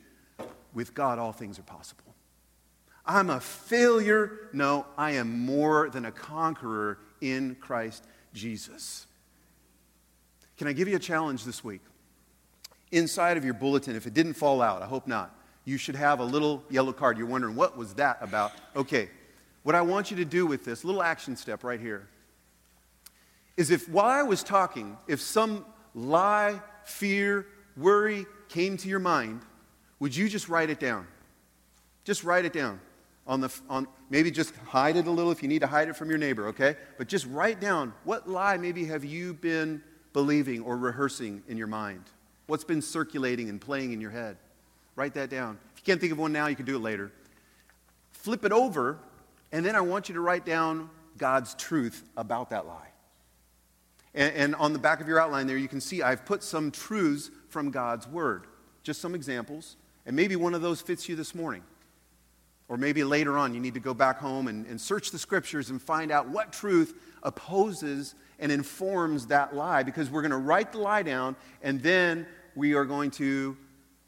With 0.73 0.93
God, 0.93 1.19
all 1.19 1.33
things 1.33 1.59
are 1.59 1.63
possible. 1.63 2.15
I'm 3.05 3.29
a 3.29 3.41
failure. 3.41 4.47
No, 4.53 4.85
I 4.97 5.11
am 5.11 5.39
more 5.45 5.89
than 5.89 6.05
a 6.05 6.11
conqueror 6.13 6.97
in 7.19 7.55
Christ 7.55 8.05
Jesus. 8.33 9.05
Can 10.57 10.67
I 10.67 10.71
give 10.73 10.87
you 10.87 10.95
a 10.95 10.99
challenge 10.99 11.43
this 11.43 11.61
week? 11.61 11.81
Inside 12.93 13.35
of 13.35 13.43
your 13.43 13.53
bulletin, 13.53 13.97
if 13.97 14.07
it 14.07 14.13
didn't 14.13 14.35
fall 14.35 14.61
out, 14.61 14.81
I 14.81 14.85
hope 14.85 15.07
not, 15.07 15.35
you 15.65 15.75
should 15.77 15.95
have 15.95 16.21
a 16.21 16.25
little 16.25 16.63
yellow 16.69 16.93
card. 16.93 17.17
You're 17.17 17.27
wondering, 17.27 17.57
what 17.57 17.75
was 17.77 17.95
that 17.95 18.17
about? 18.21 18.53
Okay, 18.77 19.09
what 19.67 19.75
I 19.75 19.82
want 19.82 20.12
you 20.12 20.15
to 20.15 20.23
do 20.23 20.47
with 20.47 20.63
this 20.63 20.86
little 20.86 21.03
action 21.03 21.36
step 21.36 21.62
right 21.62 21.82
here 21.82 22.08
is 23.58 23.69
if 23.69 23.89
while 23.89 24.06
I 24.10 24.23
was 24.23 24.41
talking, 24.41 24.95
if 25.10 25.19
some 25.19 25.65
lie, 25.93 26.62
fear, 26.86 27.45
worry 27.75 28.25
came 28.47 28.77
to 28.77 28.88
your 28.88 28.99
mind, 28.99 29.41
would 29.99 30.15
you 30.15 30.30
just 30.30 30.47
write 30.47 30.69
it 30.69 30.80
down? 30.80 31.06
Just 32.06 32.23
write 32.23 32.45
it 32.45 32.53
down. 32.53 32.80
On 33.27 33.41
the, 33.41 33.49
on, 33.69 33.89
maybe 34.10 34.32
just 34.32 34.56
hide 34.56 34.95
it 34.95 35.06
a 35.06 35.12
little 35.12 35.34
if 35.34 35.43
you 35.43 35.49
need 35.49 35.60
to 35.60 35.67
hide 35.67 35.89
it 35.89 35.97
from 35.97 36.08
your 36.08 36.17
neighbor, 36.17 36.47
okay? 36.47 36.77
But 36.97 37.08
just 37.10 37.25
write 37.25 37.60
down 37.60 37.91
what 38.06 38.25
lie 38.30 38.56
maybe 38.56 38.86
have 38.86 39.03
you 39.03 39.34
been 39.34 39.82
believing 40.13 40.62
or 40.62 40.77
rehearsing 40.77 41.43
in 41.49 41.58
your 41.58 41.67
mind? 41.67 42.06
What's 42.45 42.63
been 42.63 42.82
circulating 42.82 43.49
and 43.49 43.60
playing 43.60 43.91
in 43.91 43.99
your 43.99 44.12
head? 44.12 44.38
Write 44.95 45.15
that 45.15 45.30
down. 45.30 45.60
If 45.73 45.82
you 45.82 45.91
can't 45.91 45.99
think 45.99 46.13
of 46.13 46.19
one 46.19 46.32
now, 46.32 46.47
you 46.47 46.56
can 46.56 46.65
do 46.65 46.77
it 46.77 46.82
later. 46.82 47.12
Flip 48.13 48.45
it 48.45 48.53
over 48.53 48.99
and 49.51 49.65
then 49.65 49.75
I 49.75 49.81
want 49.81 50.10
you 50.10 50.15
to 50.15 50.21
write 50.21 50.45
down 50.45 50.89
God's 51.17 51.53
truth 51.55 52.03
about 52.17 52.49
that 52.51 52.65
lie. 52.67 52.89
And, 54.13 54.33
and, 54.36 54.55
on 54.55 54.73
the 54.73 54.79
back 54.79 54.99
of 54.99 55.07
your 55.07 55.19
outline 55.19 55.47
there, 55.47 55.57
you 55.57 55.67
can 55.67 55.81
see 55.81 56.01
I've 56.01 56.25
put 56.25 56.41
some 56.43 56.71
truths 56.71 57.29
from 57.49 57.71
God's 57.71 58.07
word, 58.07 58.45
just 58.83 58.99
some 59.01 59.13
examples. 59.15 59.75
And 60.05 60.15
maybe 60.15 60.36
one 60.36 60.53
of 60.53 60.62
those 60.62 60.81
fits 60.81 61.07
you 61.10 61.15
this 61.15 61.36
morning. 61.36 61.63
Or 62.69 62.77
maybe 62.77 63.03
later 63.05 63.38
on, 63.38 63.53
you 63.53 63.60
need 63.62 63.75
to 63.75 63.79
go 63.79 63.93
back 63.93 64.17
home 64.19 64.47
and, 64.47 64.65
and 64.65 64.79
search 64.79 65.12
the 65.12 65.17
scriptures 65.19 65.69
and 65.69 65.81
find 65.81 66.12
out 66.12 66.27
what 66.27 66.51
truth 66.51 66.93
opposes 67.23 68.15
and 68.39 68.51
informs 68.51 69.27
that 69.27 69.55
lie, 69.55 69.83
because 69.83 70.10
we're 70.10 70.21
going 70.21 70.31
to 70.31 70.38
write 70.38 70.73
the 70.73 70.77
lie 70.79 71.03
down 71.03 71.36
and 71.62 71.81
then 71.81 72.25
we 72.55 72.73
are 72.73 72.86
going 72.86 73.12
to 73.12 73.55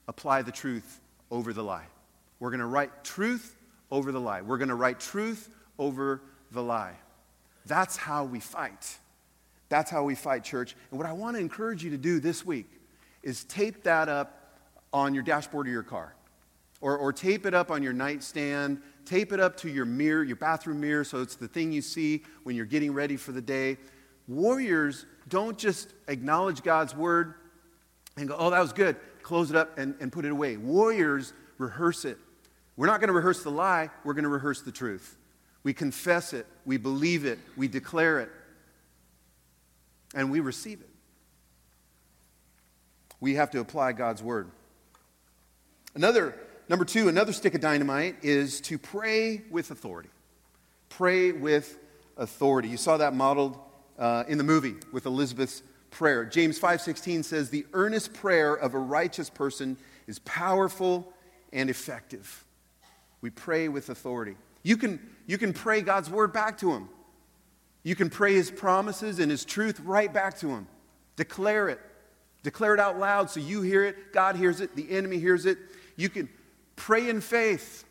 apply 0.08 0.42
the 0.42 0.52
truth 0.52 1.00
over 1.32 1.54
the 1.54 1.64
lie. 1.64 1.86
We're 2.40 2.50
going 2.50 2.60
to 2.62 2.66
write 2.66 3.04
truth 3.04 3.56
over 3.92 4.12
the 4.12 4.20
lie. 4.20 4.42
We're 4.42 4.58
going 4.58 4.70
to 4.70 4.76
write 4.76 5.00
truth 5.00 5.50
over 5.78 6.22
the 6.52 6.62
lie. 6.62 6.96
That's 7.66 7.98
how 7.98 8.24
we 8.24 8.40
fight. 8.40 8.98
That's 9.70 9.92
how 9.92 10.04
we 10.04 10.16
fight, 10.16 10.44
church. 10.44 10.76
And 10.92 11.00
what 11.00 11.08
I 11.08 11.14
want 11.14 11.36
to 11.36 11.42
encourage 11.42 11.84
you 11.84 11.92
to 11.92 11.98
do 11.98 12.20
this 12.20 12.46
week 12.46 12.70
is 13.22 13.44
tape 13.46 13.84
that 13.84 14.10
up 14.10 14.36
on 14.92 15.14
your 15.14 15.24
dashboard 15.24 15.68
of 15.68 15.74
your 15.74 15.84
car, 15.84 16.16
or, 16.82 16.98
or 16.98 17.14
tape 17.14 17.46
it 17.46 17.54
up 17.54 17.70
on 17.70 17.84
your 17.84 17.94
nightstand, 17.94 18.82
tape 19.06 19.32
it 19.32 19.40
up 19.40 19.56
to 19.58 19.70
your 19.70 19.86
mirror, 19.86 20.24
your 20.24 20.36
bathroom 20.38 20.80
mirror, 20.80 21.04
so 21.04 21.22
it's 21.22 21.36
the 21.36 21.48
thing 21.48 21.72
you 21.72 21.82
see 21.82 22.24
when 22.44 22.56
you're 22.56 22.66
getting 22.66 22.92
ready 22.94 23.16
for 23.16 23.32
the 23.32 23.42
day. 23.42 23.78
Warriors 24.28 25.06
don't 25.28 25.58
just 25.60 25.94
acknowledge 26.08 26.64
God's 26.64 26.96
word 26.96 27.36
and 28.18 28.28
go, 28.28 28.36
oh, 28.40 28.50
that 28.50 28.60
was 28.60 28.74
good, 28.74 28.96
close 29.22 29.52
it 29.52 29.56
up 29.56 29.78
and, 29.78 29.94
and 30.00 30.12
put 30.12 30.26
it 30.26 30.32
away. 30.32 30.58
Warriors 30.58 31.34
rehearse 31.60 32.04
it 32.06 32.18
we're 32.80 32.88
not 32.88 33.02
going 33.02 33.10
to 33.10 33.14
rehearse 33.14 33.44
the 33.44 33.52
lie, 33.52 33.90
we're 34.06 34.14
going 34.14 34.24
to 34.24 34.30
rehearse 34.30 34.62
the 34.62 34.72
truth. 34.72 35.18
We 35.64 35.74
confess 35.74 36.32
it, 36.32 36.46
we 36.66 36.78
believe 36.78 37.26
it, 37.26 37.38
we 37.58 37.68
declare 37.68 38.22
it, 38.22 38.30
and 40.16 40.32
we 40.32 40.40
receive 40.40 40.80
it. 40.80 40.90
We 43.20 43.36
have 43.36 43.52
to 43.52 43.60
apply 43.60 43.92
God's 43.92 44.24
word. 44.24 44.48
Another, 45.94 46.34
number 46.70 46.86
two, 46.86 47.10
another 47.10 47.34
stick 47.34 47.54
of 47.54 47.60
dynamite 47.60 48.16
is 48.22 48.62
to 48.62 48.78
pray 48.78 49.42
with 49.52 49.72
authority. 49.72 50.10
Pray 50.88 51.34
with 51.34 51.78
authority. 52.16 52.70
You 52.70 52.78
saw 52.78 52.96
that 52.96 53.14
modeled 53.14 53.58
uh, 53.98 54.24
in 54.30 54.38
the 54.38 54.44
movie 54.46 54.76
with 54.94 55.06
Elizabeth's 55.06 55.64
prayer. 55.92 56.24
James 56.24 56.58
5:16 56.58 57.26
says, 57.26 57.50
"The 57.50 57.66
earnest 57.74 58.14
prayer 58.14 58.54
of 58.56 58.74
a 58.74 58.80
righteous 58.80 59.30
person 59.30 59.76
is 60.08 60.20
powerful 60.20 61.12
and 61.52 61.70
effective." 61.70 62.46
We 63.22 63.30
pray 63.30 63.68
with 63.68 63.90
authority. 63.90 64.36
You 64.64 64.78
can, 64.78 65.00
you 65.28 65.38
can 65.38 65.54
pray 65.54 65.82
God's 65.82 66.10
word 66.10 66.34
back 66.34 66.58
to 66.60 66.72
him. 66.74 66.90
You 67.84 67.96
can 67.96 68.10
pray 68.10 68.34
his 68.34 68.52
promises 68.52 69.20
and 69.20 69.32
his 69.32 69.46
truth 69.46 69.80
right 69.82 70.12
back 70.12 70.38
to 70.40 70.50
him. 70.50 70.68
Declare 71.16 71.70
it. 71.70 71.80
Declare 72.44 72.74
it 72.76 72.80
out 72.80 72.98
loud 72.98 73.30
so 73.30 73.40
you 73.42 73.62
hear 73.62 73.84
it, 73.84 74.14
God 74.14 74.38
hears 74.38 74.62
it, 74.62 74.74
the 74.76 74.90
enemy 74.92 75.18
hears 75.20 75.46
it. 75.46 75.58
You 75.98 76.08
can 76.08 76.30
pray 76.78 77.10
in 77.10 77.20
faith. 77.20 77.84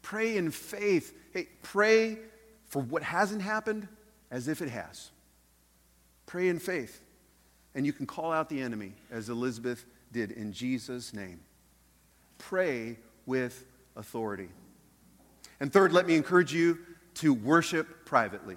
Pray 0.00 0.38
in 0.38 0.50
faith. 0.50 1.14
Hey, 1.34 1.46
pray 1.62 2.16
for 2.68 2.80
what 2.80 3.02
hasn't 3.02 3.42
happened 3.42 3.86
as 4.30 4.48
if 4.48 4.62
it 4.62 4.70
has. 4.70 5.10
Pray 6.24 6.48
in 6.48 6.58
faith. 6.58 7.02
And 7.74 7.84
you 7.84 7.92
can 7.92 8.06
call 8.06 8.32
out 8.32 8.48
the 8.48 8.62
enemy 8.62 8.94
as 9.10 9.28
Elizabeth 9.28 9.84
did 10.10 10.30
in 10.30 10.52
Jesus' 10.52 11.12
name. 11.12 11.40
Pray 12.38 12.96
with 13.26 13.64
authority. 13.96 14.48
And 15.58 15.72
third, 15.72 15.92
let 15.92 16.06
me 16.06 16.14
encourage 16.16 16.52
you 16.52 16.78
to 17.14 17.34
worship 17.34 18.04
privately. 18.06 18.56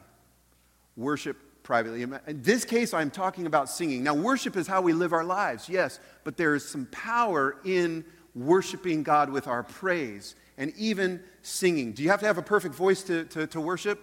Worship 0.96 1.38
privately. 1.64 2.04
In 2.04 2.20
this 2.42 2.66
case, 2.66 2.94
I'm 2.94 3.10
talking 3.12 3.46
about 3.46 3.70
singing. 3.70 4.04
Now, 4.04 4.14
worship 4.14 4.56
is 4.56 4.68
how 4.68 4.82
we 4.82 4.94
live 4.94 5.14
our 5.14 5.24
lives, 5.24 5.68
yes, 5.68 6.00
but 6.24 6.38
there 6.38 6.56
is 6.56 6.68
some 6.68 6.86
power 6.92 7.58
in 7.66 8.06
worshiping 8.36 9.04
God 9.04 9.30
with 9.30 9.48
our 9.48 9.64
praise 9.64 10.36
and 10.58 10.74
even 10.78 11.22
singing. 11.42 11.94
Do 11.94 12.04
you 12.04 12.10
have 12.10 12.20
to 12.22 12.26
have 12.26 12.38
a 12.38 12.42
perfect 12.44 12.76
voice 12.76 13.04
to, 13.04 13.26
to, 13.26 13.48
to 13.48 13.62
worship? 13.62 14.02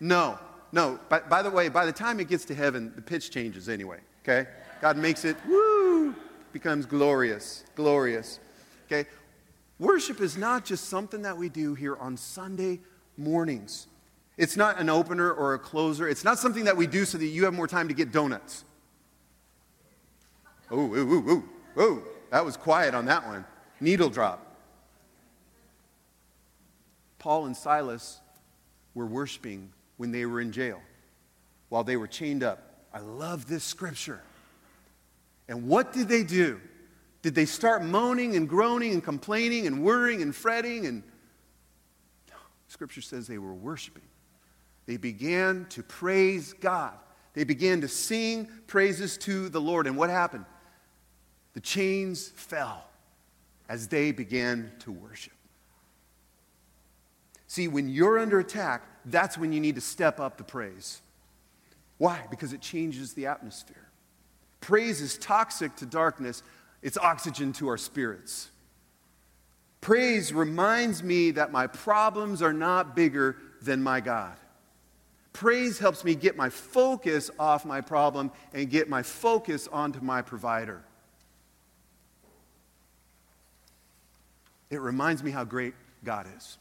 No, 0.00 0.38
no. 0.72 0.98
By, 1.08 1.20
by 1.20 1.42
the 1.42 1.50
way, 1.50 1.68
by 1.68 1.86
the 1.86 1.92
time 1.92 2.20
it 2.20 2.28
gets 2.28 2.44
to 2.46 2.54
heaven, 2.54 2.92
the 2.96 3.02
pitch 3.02 3.30
changes 3.30 3.68
anyway, 3.68 3.98
okay? 4.24 4.48
God 4.80 4.96
makes 4.96 5.24
it, 5.24 5.36
woo, 5.46 6.14
becomes 6.52 6.84
glorious, 6.84 7.64
glorious. 7.74 8.38
Okay? 8.86 9.06
Worship 9.78 10.20
is 10.20 10.36
not 10.36 10.64
just 10.64 10.88
something 10.88 11.22
that 11.22 11.36
we 11.36 11.48
do 11.48 11.74
here 11.74 11.96
on 11.96 12.16
Sunday 12.16 12.80
mornings. 13.16 13.88
It's 14.36 14.56
not 14.56 14.78
an 14.78 14.88
opener 14.88 15.32
or 15.32 15.54
a 15.54 15.58
closer. 15.58 16.08
It's 16.08 16.24
not 16.24 16.38
something 16.38 16.64
that 16.64 16.76
we 16.76 16.86
do 16.86 17.04
so 17.04 17.18
that 17.18 17.26
you 17.26 17.44
have 17.44 17.54
more 17.54 17.66
time 17.66 17.88
to 17.88 17.94
get 17.94 18.12
donuts. 18.12 18.64
Oh, 20.70 20.78
ooh, 20.78 20.94
ooh, 20.96 21.30
ooh, 21.30 21.80
ooh. 21.82 22.02
That 22.30 22.44
was 22.44 22.56
quiet 22.56 22.94
on 22.94 23.04
that 23.06 23.26
one. 23.26 23.44
Needle 23.80 24.08
drop. 24.08 24.40
Paul 27.18 27.46
and 27.46 27.56
Silas 27.56 28.20
were 28.94 29.06
worshiping 29.06 29.72
when 29.96 30.10
they 30.10 30.26
were 30.26 30.40
in 30.40 30.52
jail, 30.52 30.80
while 31.68 31.84
they 31.84 31.96
were 31.96 32.06
chained 32.06 32.42
up. 32.42 32.74
I 32.92 32.98
love 33.00 33.46
this 33.46 33.64
scripture. 33.64 34.20
And 35.48 35.66
what 35.68 35.92
did 35.92 36.08
they 36.08 36.22
do? 36.22 36.60
Did 37.24 37.34
they 37.34 37.46
start 37.46 37.82
moaning 37.82 38.36
and 38.36 38.46
groaning 38.46 38.92
and 38.92 39.02
complaining 39.02 39.66
and 39.66 39.82
worrying 39.82 40.20
and 40.20 40.36
fretting? 40.36 40.84
And 40.84 41.02
no. 42.28 42.34
Scripture 42.68 43.00
says 43.00 43.26
they 43.26 43.38
were 43.38 43.54
worshiping. 43.54 44.02
They 44.84 44.98
began 44.98 45.64
to 45.70 45.82
praise 45.82 46.52
God. 46.52 46.92
They 47.32 47.44
began 47.44 47.80
to 47.80 47.88
sing 47.88 48.46
praises 48.66 49.16
to 49.16 49.48
the 49.48 49.58
Lord. 49.60 49.86
And 49.86 49.96
what 49.96 50.10
happened? 50.10 50.44
The 51.54 51.60
chains 51.62 52.28
fell 52.28 52.84
as 53.70 53.88
they 53.88 54.12
began 54.12 54.70
to 54.80 54.92
worship. 54.92 55.32
See, 57.46 57.68
when 57.68 57.88
you're 57.88 58.18
under 58.18 58.38
attack, 58.38 58.82
that's 59.06 59.38
when 59.38 59.50
you 59.50 59.60
need 59.60 59.76
to 59.76 59.80
step 59.80 60.20
up 60.20 60.36
the 60.36 60.44
praise. 60.44 61.00
Why? 61.96 62.26
Because 62.28 62.52
it 62.52 62.60
changes 62.60 63.14
the 63.14 63.28
atmosphere. 63.28 63.88
Praise 64.60 65.00
is 65.00 65.16
toxic 65.16 65.74
to 65.76 65.86
darkness, 65.86 66.42
it's 66.84 66.98
oxygen 66.98 67.52
to 67.54 67.66
our 67.68 67.78
spirits. 67.78 68.50
Praise 69.80 70.32
reminds 70.32 71.02
me 71.02 71.32
that 71.32 71.50
my 71.50 71.66
problems 71.66 72.42
are 72.42 72.52
not 72.52 72.94
bigger 72.94 73.36
than 73.62 73.82
my 73.82 74.00
God. 74.00 74.36
Praise 75.32 75.78
helps 75.78 76.04
me 76.04 76.14
get 76.14 76.36
my 76.36 76.48
focus 76.50 77.30
off 77.40 77.64
my 77.64 77.80
problem 77.80 78.30
and 78.52 78.70
get 78.70 78.88
my 78.88 79.02
focus 79.02 79.66
onto 79.72 80.00
my 80.00 80.22
provider. 80.22 80.84
It 84.70 84.80
reminds 84.80 85.22
me 85.24 85.30
how 85.30 85.44
great 85.44 85.72
God 86.04 86.26
is. 86.36 86.58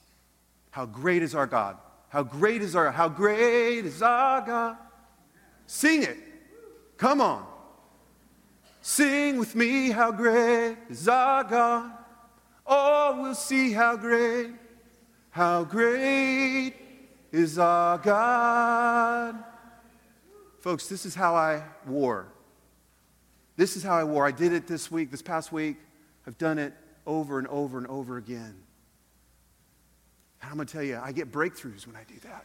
How 0.71 0.85
great 0.85 1.21
is 1.21 1.35
our 1.35 1.45
God? 1.45 1.77
How 2.09 2.23
great 2.23 2.61
is 2.61 2.75
our 2.77 2.91
how 2.91 3.09
great 3.09 3.85
is 3.85 4.01
our 4.01 4.41
God? 4.41 4.77
Sing 5.67 6.01
it. 6.03 6.17
Come 6.97 7.19
on. 7.21 7.45
Sing 8.85 9.37
with 9.37 9.55
me, 9.55 9.91
how 9.91 10.11
great 10.11 10.75
is 10.89 11.07
our 11.07 11.45
God. 11.45 11.89
Oh, 12.67 13.17
we'll 13.21 13.33
see 13.33 13.71
how 13.71 13.95
great, 13.95 14.49
how 15.29 15.63
great 15.63 16.73
is 17.31 17.57
our 17.57 17.97
God. 17.99 19.41
Folks, 20.59 20.89
this 20.89 21.05
is 21.05 21.15
how 21.15 21.33
I 21.33 21.63
war. 21.87 22.27
This 23.55 23.77
is 23.77 23.83
how 23.83 23.95
I 23.97 24.03
war. 24.03 24.27
I 24.27 24.31
did 24.31 24.51
it 24.51 24.67
this 24.67 24.91
week, 24.91 25.11
this 25.11 25.21
past 25.21 25.53
week. 25.53 25.77
I've 26.27 26.37
done 26.37 26.59
it 26.59 26.73
over 27.07 27.39
and 27.39 27.47
over 27.47 27.77
and 27.77 27.87
over 27.87 28.17
again. 28.17 28.53
And 30.41 30.49
I'm 30.51 30.55
going 30.55 30.67
to 30.67 30.73
tell 30.73 30.83
you, 30.83 30.99
I 31.01 31.13
get 31.13 31.31
breakthroughs 31.31 31.87
when 31.87 31.95
I 31.95 32.03
do 32.05 32.15
that. 32.25 32.43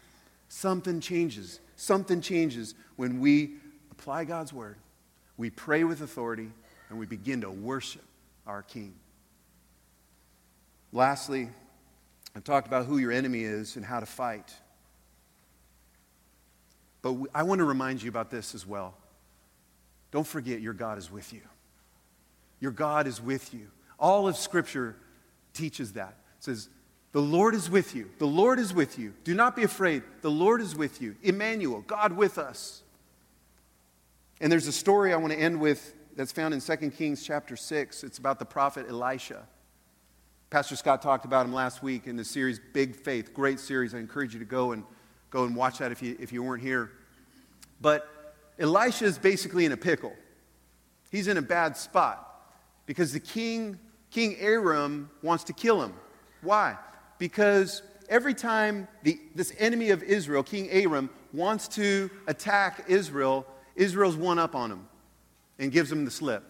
Something 0.49 1.01
changes. 1.01 1.59
Something 1.75 2.21
changes 2.21 2.77
when 2.95 3.19
we 3.19 3.55
apply 3.91 4.23
God's 4.25 4.53
word 4.53 4.77
we 5.39 5.49
pray 5.51 5.85
with 5.85 6.03
authority, 6.03 6.51
and 6.91 6.99
we 6.99 7.07
begin 7.07 7.41
to 7.43 7.51
worship 7.51 8.03
our 8.47 8.63
King. 8.63 8.93
Lastly, 10.93 11.49
I 12.37 12.41
talked 12.41 12.67
about 12.67 12.85
who 12.87 12.99
your 12.99 13.13
enemy 13.13 13.43
is 13.45 13.77
and 13.77 13.85
how 13.85 14.01
to 14.01 14.07
fight. 14.07 14.53
But 17.03 17.15
I 17.35 17.45
want 17.45 17.61
to 17.61 17.65
remind 17.65 18.03
you 18.03 18.09
about 18.11 18.31
this 18.31 18.55
as 18.55 18.67
well. 18.67 18.95
Don't 20.11 20.27
forget 20.27 20.61
your 20.61 20.73
God 20.75 20.99
is 20.99 21.11
with 21.11 21.33
you. 21.33 21.43
Your 22.61 22.73
God 22.73 23.07
is 23.07 23.23
with 23.23 23.55
you. 23.55 23.69
All 23.99 24.27
of 24.27 24.37
Scripture 24.37 24.97
teaches 25.55 25.93
that. 25.93 26.17
It 26.39 26.45
says, 26.45 26.69
The 27.13 27.23
Lord 27.23 27.55
is 27.55 27.71
with 27.71 27.95
you. 27.95 28.11
The 28.19 28.27
Lord 28.27 28.59
is 28.59 28.75
with 28.75 28.99
you. 28.99 29.15
Do 29.23 29.35
not 29.35 29.55
be 29.55 29.63
afraid. 29.63 30.03
The 30.23 30.31
Lord 30.31 30.61
is 30.61 30.75
with 30.75 31.01
you. 31.01 31.15
Emmanuel, 31.23 31.83
God 31.87 32.13
with 32.13 32.39
us. 32.39 32.83
And 34.41 34.53
there's 34.53 34.67
a 34.67 34.73
story 34.73 35.13
I 35.13 35.17
want 35.17 35.33
to 35.33 35.39
end 35.39 35.61
with 35.61 35.95
that's 36.17 36.33
found 36.33 36.53
in 36.55 36.61
2 36.61 36.77
Kings 36.91 37.23
chapter 37.25 37.57
6. 37.57 38.05
It's 38.05 38.19
about 38.19 38.39
the 38.39 38.45
prophet 38.45 38.87
Elisha. 38.89 39.47
Pastor 40.51 40.77
Scott 40.77 41.03
talked 41.03 41.25
about 41.25 41.45
him 41.45 41.53
last 41.53 41.83
week 41.83 42.07
in 42.07 42.17
the 42.17 42.25
series 42.25 42.61
Big 42.73 42.95
Faith. 42.95 43.35
Great 43.35 43.59
series. 43.61 43.95
I 43.95 43.99
encourage 43.99 44.33
you 44.35 44.39
to 44.39 44.45
go 44.47 44.73
and 44.73 44.85
go 45.31 45.45
and 45.45 45.55
watch 45.57 45.79
that 45.79 45.91
if 45.93 46.01
you, 46.03 46.17
if 46.21 46.33
you 46.33 46.43
weren't 46.43 46.63
here. 46.63 46.91
But 47.81 48.09
Elisha 48.59 49.05
is 49.07 49.19
basically 49.19 49.65
in 49.67 49.73
a 49.73 49.77
pickle. 49.77 50.15
He's 51.11 51.29
in 51.29 51.37
a 51.37 51.43
bad 51.43 51.77
spot 51.77 52.43
because 52.87 53.13
the 53.13 53.21
king, 53.21 53.79
King 54.11 54.37
Aram, 54.39 55.11
wants 55.23 55.45
to 55.45 55.53
kill 55.53 55.83
him. 55.83 55.93
Why? 56.43 56.77
Because 57.19 57.83
every 58.09 58.35
time 58.35 58.87
the, 59.03 59.19
this 59.35 59.53
enemy 59.59 59.91
of 59.91 60.03
Israel, 60.03 60.43
King 60.45 60.69
Aram, 60.71 61.11
wants 61.33 61.69
to 61.69 62.09
attack 62.29 62.85
Israel, 62.89 63.45
Israel's 63.79 64.17
one 64.17 64.39
up 64.39 64.55
on 64.55 64.71
him 64.71 64.85
and 65.59 65.73
gives 65.73 65.91
him 65.91 66.05
the 66.05 66.11
slip. 66.11 66.43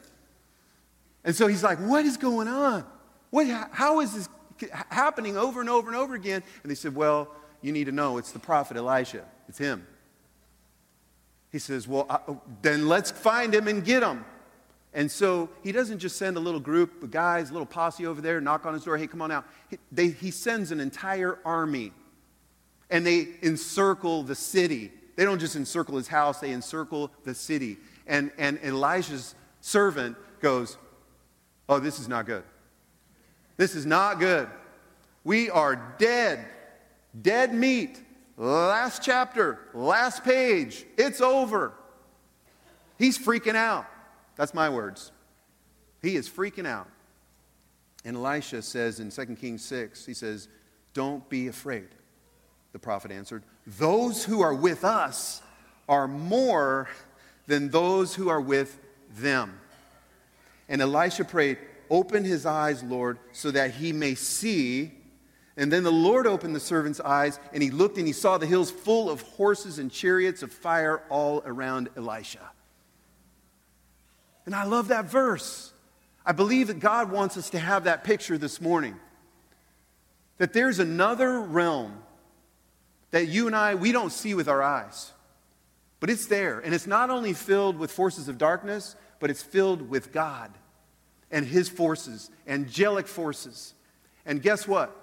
And 1.25 1.35
so 1.37 1.47
he's 1.47 1.63
like, 1.63 1.79
What 1.79 2.05
is 2.05 2.17
going 2.17 2.49
on? 2.49 2.85
What, 3.31 3.47
how 3.73 4.01
is 4.01 4.15
this 4.15 4.29
happening 4.89 5.37
over 5.37 5.61
and 5.61 5.69
over 5.69 5.89
and 5.89 5.97
over 5.97 6.15
again? 6.15 6.43
And 6.65 6.71
they 6.71 6.75
said, 6.75 6.95
Well, 6.95 7.29
you 7.61 7.71
need 7.73 7.85
to 7.85 7.93
know 7.93 8.19
it's 8.19 8.33
the 8.33 8.39
prophet 8.39 8.77
Elisha, 8.77 9.25
it's 9.49 9.59
him. 9.59 9.87
He 11.53 11.59
says, 11.59 11.87
Well, 11.87 12.07
I, 12.11 12.19
then 12.63 12.89
let's 12.89 13.11
find 13.11 13.55
him 13.55 13.69
and 13.69 13.85
get 13.85 14.03
him. 14.03 14.25
And 14.95 15.11
so 15.11 15.51
he 15.63 15.71
doesn't 15.71 15.99
just 15.99 16.17
send 16.17 16.39
a 16.39 16.41
little 16.41 16.61
group 16.61 17.03
of 17.03 17.11
guys, 17.11 17.51
a 17.51 17.53
little 17.53 17.67
posse 17.67 18.07
over 18.07 18.23
there, 18.23 18.41
knock 18.41 18.65
on 18.65 18.73
his 18.73 18.85
door, 18.85 18.97
hey, 18.97 19.07
come 19.07 19.21
on 19.21 19.31
out. 19.31 19.45
He, 19.69 19.79
they, 19.93 20.09
he 20.09 20.31
sends 20.31 20.73
an 20.73 20.81
entire 20.81 21.39
army, 21.45 21.93
and 22.89 23.07
they 23.07 23.29
encircle 23.43 24.23
the 24.23 24.35
city 24.35 24.91
they 25.19 25.25
don't 25.25 25.41
just 25.41 25.57
encircle 25.57 25.97
his 25.97 26.07
house, 26.07 26.39
they 26.39 26.53
encircle 26.53 27.11
the 27.25 27.35
city. 27.35 27.79
And, 28.07 28.31
and 28.39 28.57
Elijah's 28.63 29.35
servant 29.61 30.15
goes, 30.41 30.79
Oh, 31.69 31.81
this 31.81 31.99
is 31.99 32.07
not 32.07 32.25
good. 32.25 32.45
This 33.57 33.75
is 33.75 33.85
not 33.85 34.21
good. 34.21 34.47
We 35.25 35.51
are 35.51 35.97
dead, 35.99 36.45
dead 37.21 37.53
meat. 37.53 38.01
Last 38.37 39.03
chapter, 39.03 39.59
last 39.75 40.23
page, 40.23 40.85
it's 40.97 41.21
over. 41.21 41.73
He's 42.97 43.19
freaking 43.19 43.57
out. 43.57 43.87
That's 44.37 44.55
my 44.55 44.69
words. 44.69 45.11
He 46.01 46.15
is 46.15 46.29
freaking 46.31 46.65
out. 46.65 46.87
And 48.05 48.17
Elisha 48.17 48.63
says 48.63 49.01
in 49.01 49.11
2 49.11 49.35
Kings 49.35 49.65
6, 49.65 50.07
he 50.07 50.15
says, 50.15 50.47
Don't 50.95 51.29
be 51.29 51.49
afraid. 51.49 51.89
The 52.71 52.79
prophet 52.79 53.11
answered, 53.11 53.43
those 53.77 54.25
who 54.25 54.41
are 54.41 54.55
with 54.55 54.85
us 54.85 55.43
are 55.89 56.09
more 56.09 56.89
than 57.47 57.69
those 57.69 58.15
who 58.15 58.29
are 58.29 58.41
with 58.41 58.79
them. 59.17 59.61
And 60.69 60.81
Elisha 60.81 61.25
prayed, 61.25 61.59
Open 61.91 62.25
his 62.25 62.45
eyes, 62.45 62.83
Lord, 62.83 63.19
so 63.33 63.51
that 63.51 63.71
he 63.73 63.93
may 63.95 64.15
see. 64.15 64.93
And 65.57 65.73
then 65.73 65.83
the 65.85 65.91
Lord 65.93 66.27
opened 66.27 66.55
the 66.55 66.61
servant's 66.61 67.01
eyes, 67.01 67.39
and 67.53 67.63
he 67.63 67.71
looked 67.71 67.97
and 67.99 68.07
he 68.07 68.13
saw 68.13 68.37
the 68.39 68.45
hills 68.47 68.71
full 68.71 69.09
of 69.11 69.23
horses 69.23 69.79
and 69.79 69.91
chariots 69.91 70.43
of 70.43 70.53
fire 70.53 71.03
all 71.09 71.43
around 71.47 71.89
Elisha. 71.97 72.51
And 74.45 74.55
I 74.55 74.65
love 74.65 74.89
that 74.89 75.07
verse. 75.07 75.73
I 76.27 76.33
believe 76.33 76.67
that 76.67 76.79
God 76.79 77.11
wants 77.11 77.39
us 77.39 77.49
to 77.51 77.59
have 77.59 77.85
that 77.85 78.05
picture 78.05 78.37
this 78.37 78.61
morning. 78.61 78.95
That 80.37 80.53
there's 80.53 80.79
another 80.81 81.41
realm 81.41 81.99
that 83.11 83.27
you 83.29 83.47
and 83.47 83.57
I, 83.57 83.75
we 83.75 83.93
don't 83.93 84.11
see 84.13 84.35
with 84.35 84.49
our 84.49 84.63
eyes. 84.63 85.13
But 86.01 86.11
it's 86.11 86.27
there. 86.27 86.61
And 86.61 86.75
it's 86.75 86.87
not 86.87 87.11
only 87.11 87.33
filled 87.33 87.77
with 87.77 87.91
forces 87.91 88.29
of 88.29 88.39
darkness, 88.39 88.95
but 89.21 89.31
it's 89.31 89.43
filled 89.43 89.89
with 89.89 90.13
God 90.13 90.53
and 91.31 91.45
his 91.47 91.69
forces, 91.69 92.31
angelic 92.47 93.07
forces. 93.07 93.75
And 94.25 94.41
guess 94.43 94.69
what? 94.69 94.95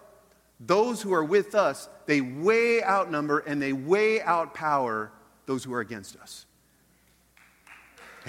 Those 0.59 1.01
who 1.01 1.13
are 1.13 1.23
with 1.23 1.53
us, 1.53 1.89
they 2.05 2.21
way 2.21 2.81
outnumber 2.81 3.39
and 3.39 3.61
they 3.61 3.73
way 3.73 4.19
outpower 4.19 5.09
those 5.47 5.63
who 5.63 5.73
are 5.73 5.81
against 5.81 6.15
us. 6.17 6.45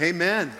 Amen. 0.01 0.51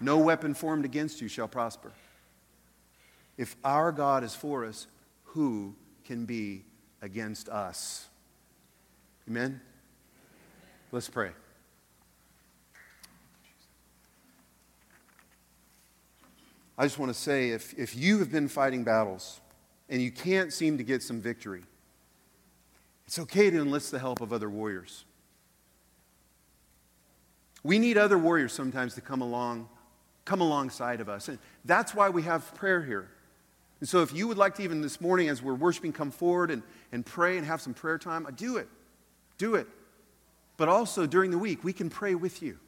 No 0.00 0.18
weapon 0.18 0.54
formed 0.54 0.84
against 0.84 1.20
you 1.20 1.28
shall 1.28 1.48
prosper. 1.48 1.90
If 3.38 3.54
our 3.64 3.92
God 3.92 4.24
is 4.24 4.34
for 4.34 4.64
us, 4.66 4.88
who 5.26 5.74
can 6.04 6.26
be 6.26 6.64
against 7.00 7.48
us? 7.48 8.08
Amen? 9.28 9.60
Let's 10.90 11.08
pray. 11.08 11.30
I 16.76 16.82
just 16.84 16.98
want 16.98 17.12
to 17.12 17.18
say 17.18 17.50
if, 17.50 17.72
if 17.78 17.94
you 17.96 18.18
have 18.18 18.30
been 18.32 18.48
fighting 18.48 18.82
battles 18.82 19.40
and 19.88 20.02
you 20.02 20.10
can't 20.10 20.52
seem 20.52 20.76
to 20.78 20.84
get 20.84 21.02
some 21.02 21.20
victory, 21.20 21.62
it's 23.06 23.20
okay 23.20 23.50
to 23.50 23.60
enlist 23.60 23.92
the 23.92 23.98
help 24.00 24.20
of 24.20 24.32
other 24.32 24.50
warriors. 24.50 25.04
We 27.62 27.78
need 27.78 27.98
other 27.98 28.18
warriors 28.18 28.52
sometimes 28.52 28.94
to 28.96 29.00
come 29.00 29.20
along, 29.22 29.68
come 30.24 30.40
alongside 30.40 31.00
of 31.00 31.08
us. 31.08 31.28
And 31.28 31.38
that's 31.64 31.94
why 31.94 32.08
we 32.08 32.22
have 32.22 32.52
prayer 32.54 32.82
here. 32.82 33.10
And 33.80 33.88
so 33.88 34.02
if 34.02 34.12
you 34.12 34.26
would 34.28 34.38
like 34.38 34.56
to 34.56 34.62
even 34.62 34.80
this 34.80 35.00
morning 35.00 35.28
as 35.28 35.42
we're 35.42 35.54
worshiping 35.54 35.92
come 35.92 36.10
forward 36.10 36.50
and, 36.50 36.62
and 36.90 37.06
pray 37.06 37.36
and 37.38 37.46
have 37.46 37.60
some 37.60 37.74
prayer 37.74 37.98
time, 37.98 38.26
uh, 38.26 38.30
do 38.30 38.56
it. 38.56 38.68
Do 39.38 39.54
it. 39.54 39.68
But 40.56 40.68
also 40.68 41.06
during 41.06 41.30
the 41.30 41.38
week, 41.38 41.62
we 41.62 41.72
can 41.72 41.88
pray 41.88 42.14
with 42.14 42.42
you. 42.42 42.58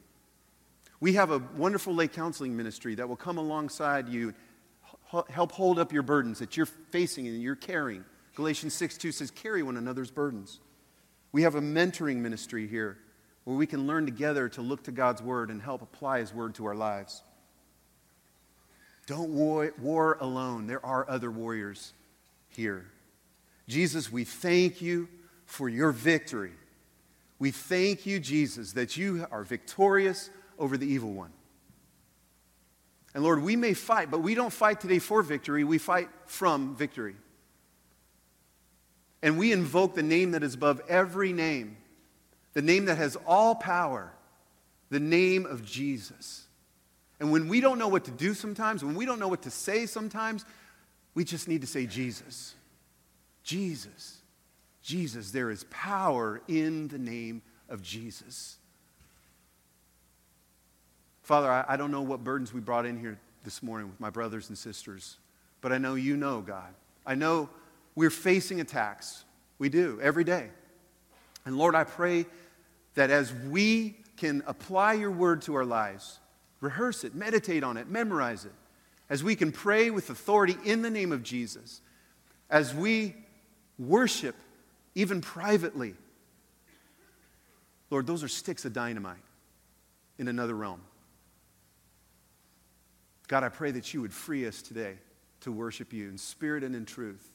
We 1.01 1.13
have 1.13 1.31
a 1.31 1.39
wonderful 1.57 1.93
lay 1.93 2.07
counseling 2.07 2.55
ministry 2.55 2.95
that 2.95 3.09
will 3.09 3.15
come 3.17 3.37
alongside 3.37 4.07
you, 4.07 4.33
help 5.29 5.51
hold 5.51 5.79
up 5.79 5.91
your 5.91 6.03
burdens 6.03 6.39
that 6.39 6.55
you're 6.55 6.67
facing 6.67 7.27
and 7.27 7.41
you're 7.41 7.55
carrying. 7.55 8.05
Galatians 8.35 8.73
6 8.75 8.97
2 8.99 9.11
says, 9.11 9.31
Carry 9.31 9.63
one 9.63 9.75
another's 9.75 10.11
burdens. 10.11 10.59
We 11.33 11.41
have 11.41 11.55
a 11.55 11.61
mentoring 11.61 12.17
ministry 12.17 12.67
here 12.67 12.97
where 13.43 13.57
we 13.57 13.65
can 13.65 13.87
learn 13.87 14.05
together 14.05 14.47
to 14.49 14.61
look 14.61 14.83
to 14.83 14.91
God's 14.91 15.21
word 15.21 15.49
and 15.49 15.61
help 15.61 15.81
apply 15.81 16.19
his 16.19 16.33
word 16.33 16.55
to 16.55 16.65
our 16.67 16.75
lives. 16.75 17.23
Don't 19.11 19.31
war, 19.33 19.73
war 19.81 20.17
alone. 20.21 20.67
There 20.67 20.85
are 20.85 21.05
other 21.09 21.29
warriors 21.29 21.91
here. 22.47 22.89
Jesus, 23.67 24.09
we 24.09 24.23
thank 24.23 24.81
you 24.81 25.09
for 25.45 25.67
your 25.67 25.91
victory. 25.91 26.53
We 27.37 27.51
thank 27.51 28.05
you, 28.05 28.21
Jesus, 28.21 28.71
that 28.71 28.95
you 28.95 29.27
are 29.29 29.43
victorious 29.43 30.29
over 30.57 30.77
the 30.77 30.87
evil 30.87 31.11
one. 31.11 31.33
And 33.13 33.21
Lord, 33.21 33.43
we 33.43 33.57
may 33.57 33.73
fight, 33.73 34.09
but 34.09 34.21
we 34.21 34.33
don't 34.33 34.53
fight 34.53 34.79
today 34.79 34.99
for 34.99 35.21
victory. 35.21 35.65
We 35.65 35.77
fight 35.77 36.07
from 36.25 36.73
victory. 36.77 37.15
And 39.21 39.37
we 39.37 39.51
invoke 39.51 39.93
the 39.93 40.03
name 40.03 40.31
that 40.31 40.41
is 40.41 40.53
above 40.53 40.79
every 40.87 41.33
name, 41.33 41.75
the 42.53 42.61
name 42.61 42.85
that 42.85 42.95
has 42.97 43.17
all 43.27 43.55
power, 43.55 44.13
the 44.89 45.01
name 45.01 45.45
of 45.45 45.65
Jesus. 45.65 46.40
And 47.21 47.31
when 47.31 47.47
we 47.47 47.61
don't 47.61 47.77
know 47.77 47.87
what 47.87 48.05
to 48.05 48.11
do 48.11 48.33
sometimes, 48.33 48.83
when 48.83 48.95
we 48.95 49.05
don't 49.05 49.19
know 49.19 49.27
what 49.27 49.43
to 49.43 49.51
say 49.51 49.85
sometimes, 49.85 50.43
we 51.13 51.23
just 51.23 51.47
need 51.47 51.61
to 51.61 51.67
say, 51.67 51.85
Jesus, 51.85 52.55
Jesus, 53.43 54.17
Jesus. 54.81 55.29
There 55.29 55.51
is 55.51 55.63
power 55.69 56.41
in 56.47 56.87
the 56.87 56.97
name 56.97 57.43
of 57.69 57.83
Jesus. 57.83 58.57
Father, 61.21 61.47
I, 61.51 61.63
I 61.67 61.77
don't 61.77 61.91
know 61.91 62.01
what 62.01 62.23
burdens 62.23 62.55
we 62.55 62.59
brought 62.59 62.87
in 62.87 62.99
here 62.99 63.19
this 63.43 63.61
morning 63.61 63.87
with 63.87 63.99
my 63.99 64.09
brothers 64.09 64.49
and 64.49 64.57
sisters, 64.57 65.17
but 65.61 65.71
I 65.71 65.77
know 65.77 65.93
you 65.93 66.17
know, 66.17 66.41
God. 66.41 66.73
I 67.05 67.13
know 67.13 67.49
we're 67.93 68.09
facing 68.09 68.61
attacks. 68.61 69.25
We 69.59 69.69
do 69.69 69.99
every 70.01 70.23
day. 70.23 70.49
And 71.45 71.55
Lord, 71.55 71.75
I 71.75 71.83
pray 71.83 72.25
that 72.95 73.11
as 73.11 73.31
we 73.31 73.95
can 74.17 74.41
apply 74.47 74.93
your 74.93 75.11
word 75.11 75.43
to 75.43 75.53
our 75.53 75.65
lives, 75.65 76.17
Rehearse 76.61 77.03
it, 77.03 77.15
meditate 77.15 77.63
on 77.63 77.75
it, 77.75 77.89
memorize 77.89 78.45
it. 78.45 78.53
As 79.09 79.23
we 79.23 79.35
can 79.35 79.51
pray 79.51 79.89
with 79.89 80.09
authority 80.09 80.55
in 80.63 80.83
the 80.83 80.89
name 80.89 81.11
of 81.11 81.23
Jesus, 81.23 81.81
as 82.49 82.73
we 82.73 83.15
worship 83.77 84.35
even 84.95 85.19
privately. 85.21 85.95
Lord, 87.89 88.05
those 88.07 88.23
are 88.23 88.27
sticks 88.27 88.63
of 88.63 88.73
dynamite 88.73 89.23
in 90.17 90.27
another 90.27 90.55
realm. 90.55 90.79
God, 93.27 93.43
I 93.43 93.49
pray 93.49 93.71
that 93.71 93.93
you 93.93 94.01
would 94.01 94.13
free 94.13 94.45
us 94.45 94.61
today 94.61 94.97
to 95.41 95.51
worship 95.51 95.91
you 95.91 96.09
in 96.09 96.17
spirit 96.17 96.63
and 96.63 96.75
in 96.75 96.85
truth. 96.85 97.27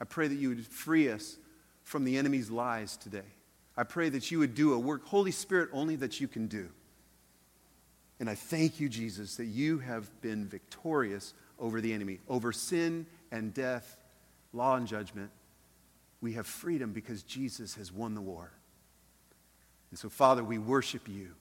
I 0.00 0.04
pray 0.04 0.26
that 0.26 0.34
you 0.34 0.48
would 0.50 0.66
free 0.66 1.08
us 1.10 1.36
from 1.84 2.04
the 2.04 2.16
enemy's 2.18 2.50
lies 2.50 2.96
today. 2.96 3.20
I 3.76 3.84
pray 3.84 4.08
that 4.08 4.30
you 4.30 4.40
would 4.40 4.54
do 4.54 4.72
a 4.74 4.78
work, 4.78 5.04
Holy 5.06 5.30
Spirit, 5.30 5.68
only 5.72 5.96
that 5.96 6.20
you 6.20 6.26
can 6.28 6.46
do. 6.46 6.68
And 8.22 8.30
I 8.30 8.36
thank 8.36 8.78
you, 8.78 8.88
Jesus, 8.88 9.34
that 9.34 9.46
you 9.46 9.80
have 9.80 10.08
been 10.22 10.46
victorious 10.46 11.34
over 11.58 11.80
the 11.80 11.92
enemy, 11.92 12.20
over 12.28 12.52
sin 12.52 13.04
and 13.32 13.52
death, 13.52 13.96
law 14.52 14.76
and 14.76 14.86
judgment. 14.86 15.32
We 16.20 16.34
have 16.34 16.46
freedom 16.46 16.92
because 16.92 17.24
Jesus 17.24 17.74
has 17.74 17.90
won 17.92 18.14
the 18.14 18.20
war. 18.20 18.52
And 19.90 19.98
so, 19.98 20.08
Father, 20.08 20.44
we 20.44 20.56
worship 20.58 21.08
you. 21.08 21.32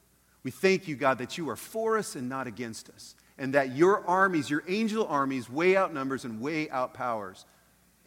We 0.41 0.49
thank 0.49 0.87
you, 0.87 0.95
God, 0.95 1.19
that 1.19 1.37
you 1.37 1.47
are 1.51 1.55
for 1.55 1.99
us 1.99 2.15
and 2.15 2.27
not 2.27 2.47
against 2.47 2.89
us, 2.89 3.13
and 3.37 3.53
that 3.53 3.75
your 3.75 4.03
armies, 4.07 4.49
your 4.49 4.63
angel 4.67 5.05
armies, 5.05 5.47
way 5.51 5.77
outnumbers 5.77 6.25
and 6.25 6.41
way 6.41 6.65
outpowers 6.67 7.45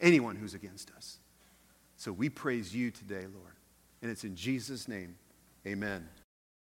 anyone 0.01 0.35
who's 0.35 0.53
against 0.53 0.91
us. 0.97 1.17
So 1.95 2.11
we 2.11 2.27
praise 2.27 2.75
you 2.75 2.91
today, 2.91 3.23
Lord. 3.33 3.53
And 4.01 4.11
it's 4.11 4.25
in 4.25 4.35
Jesus' 4.35 4.85
name, 4.89 5.15
amen. 5.65 6.09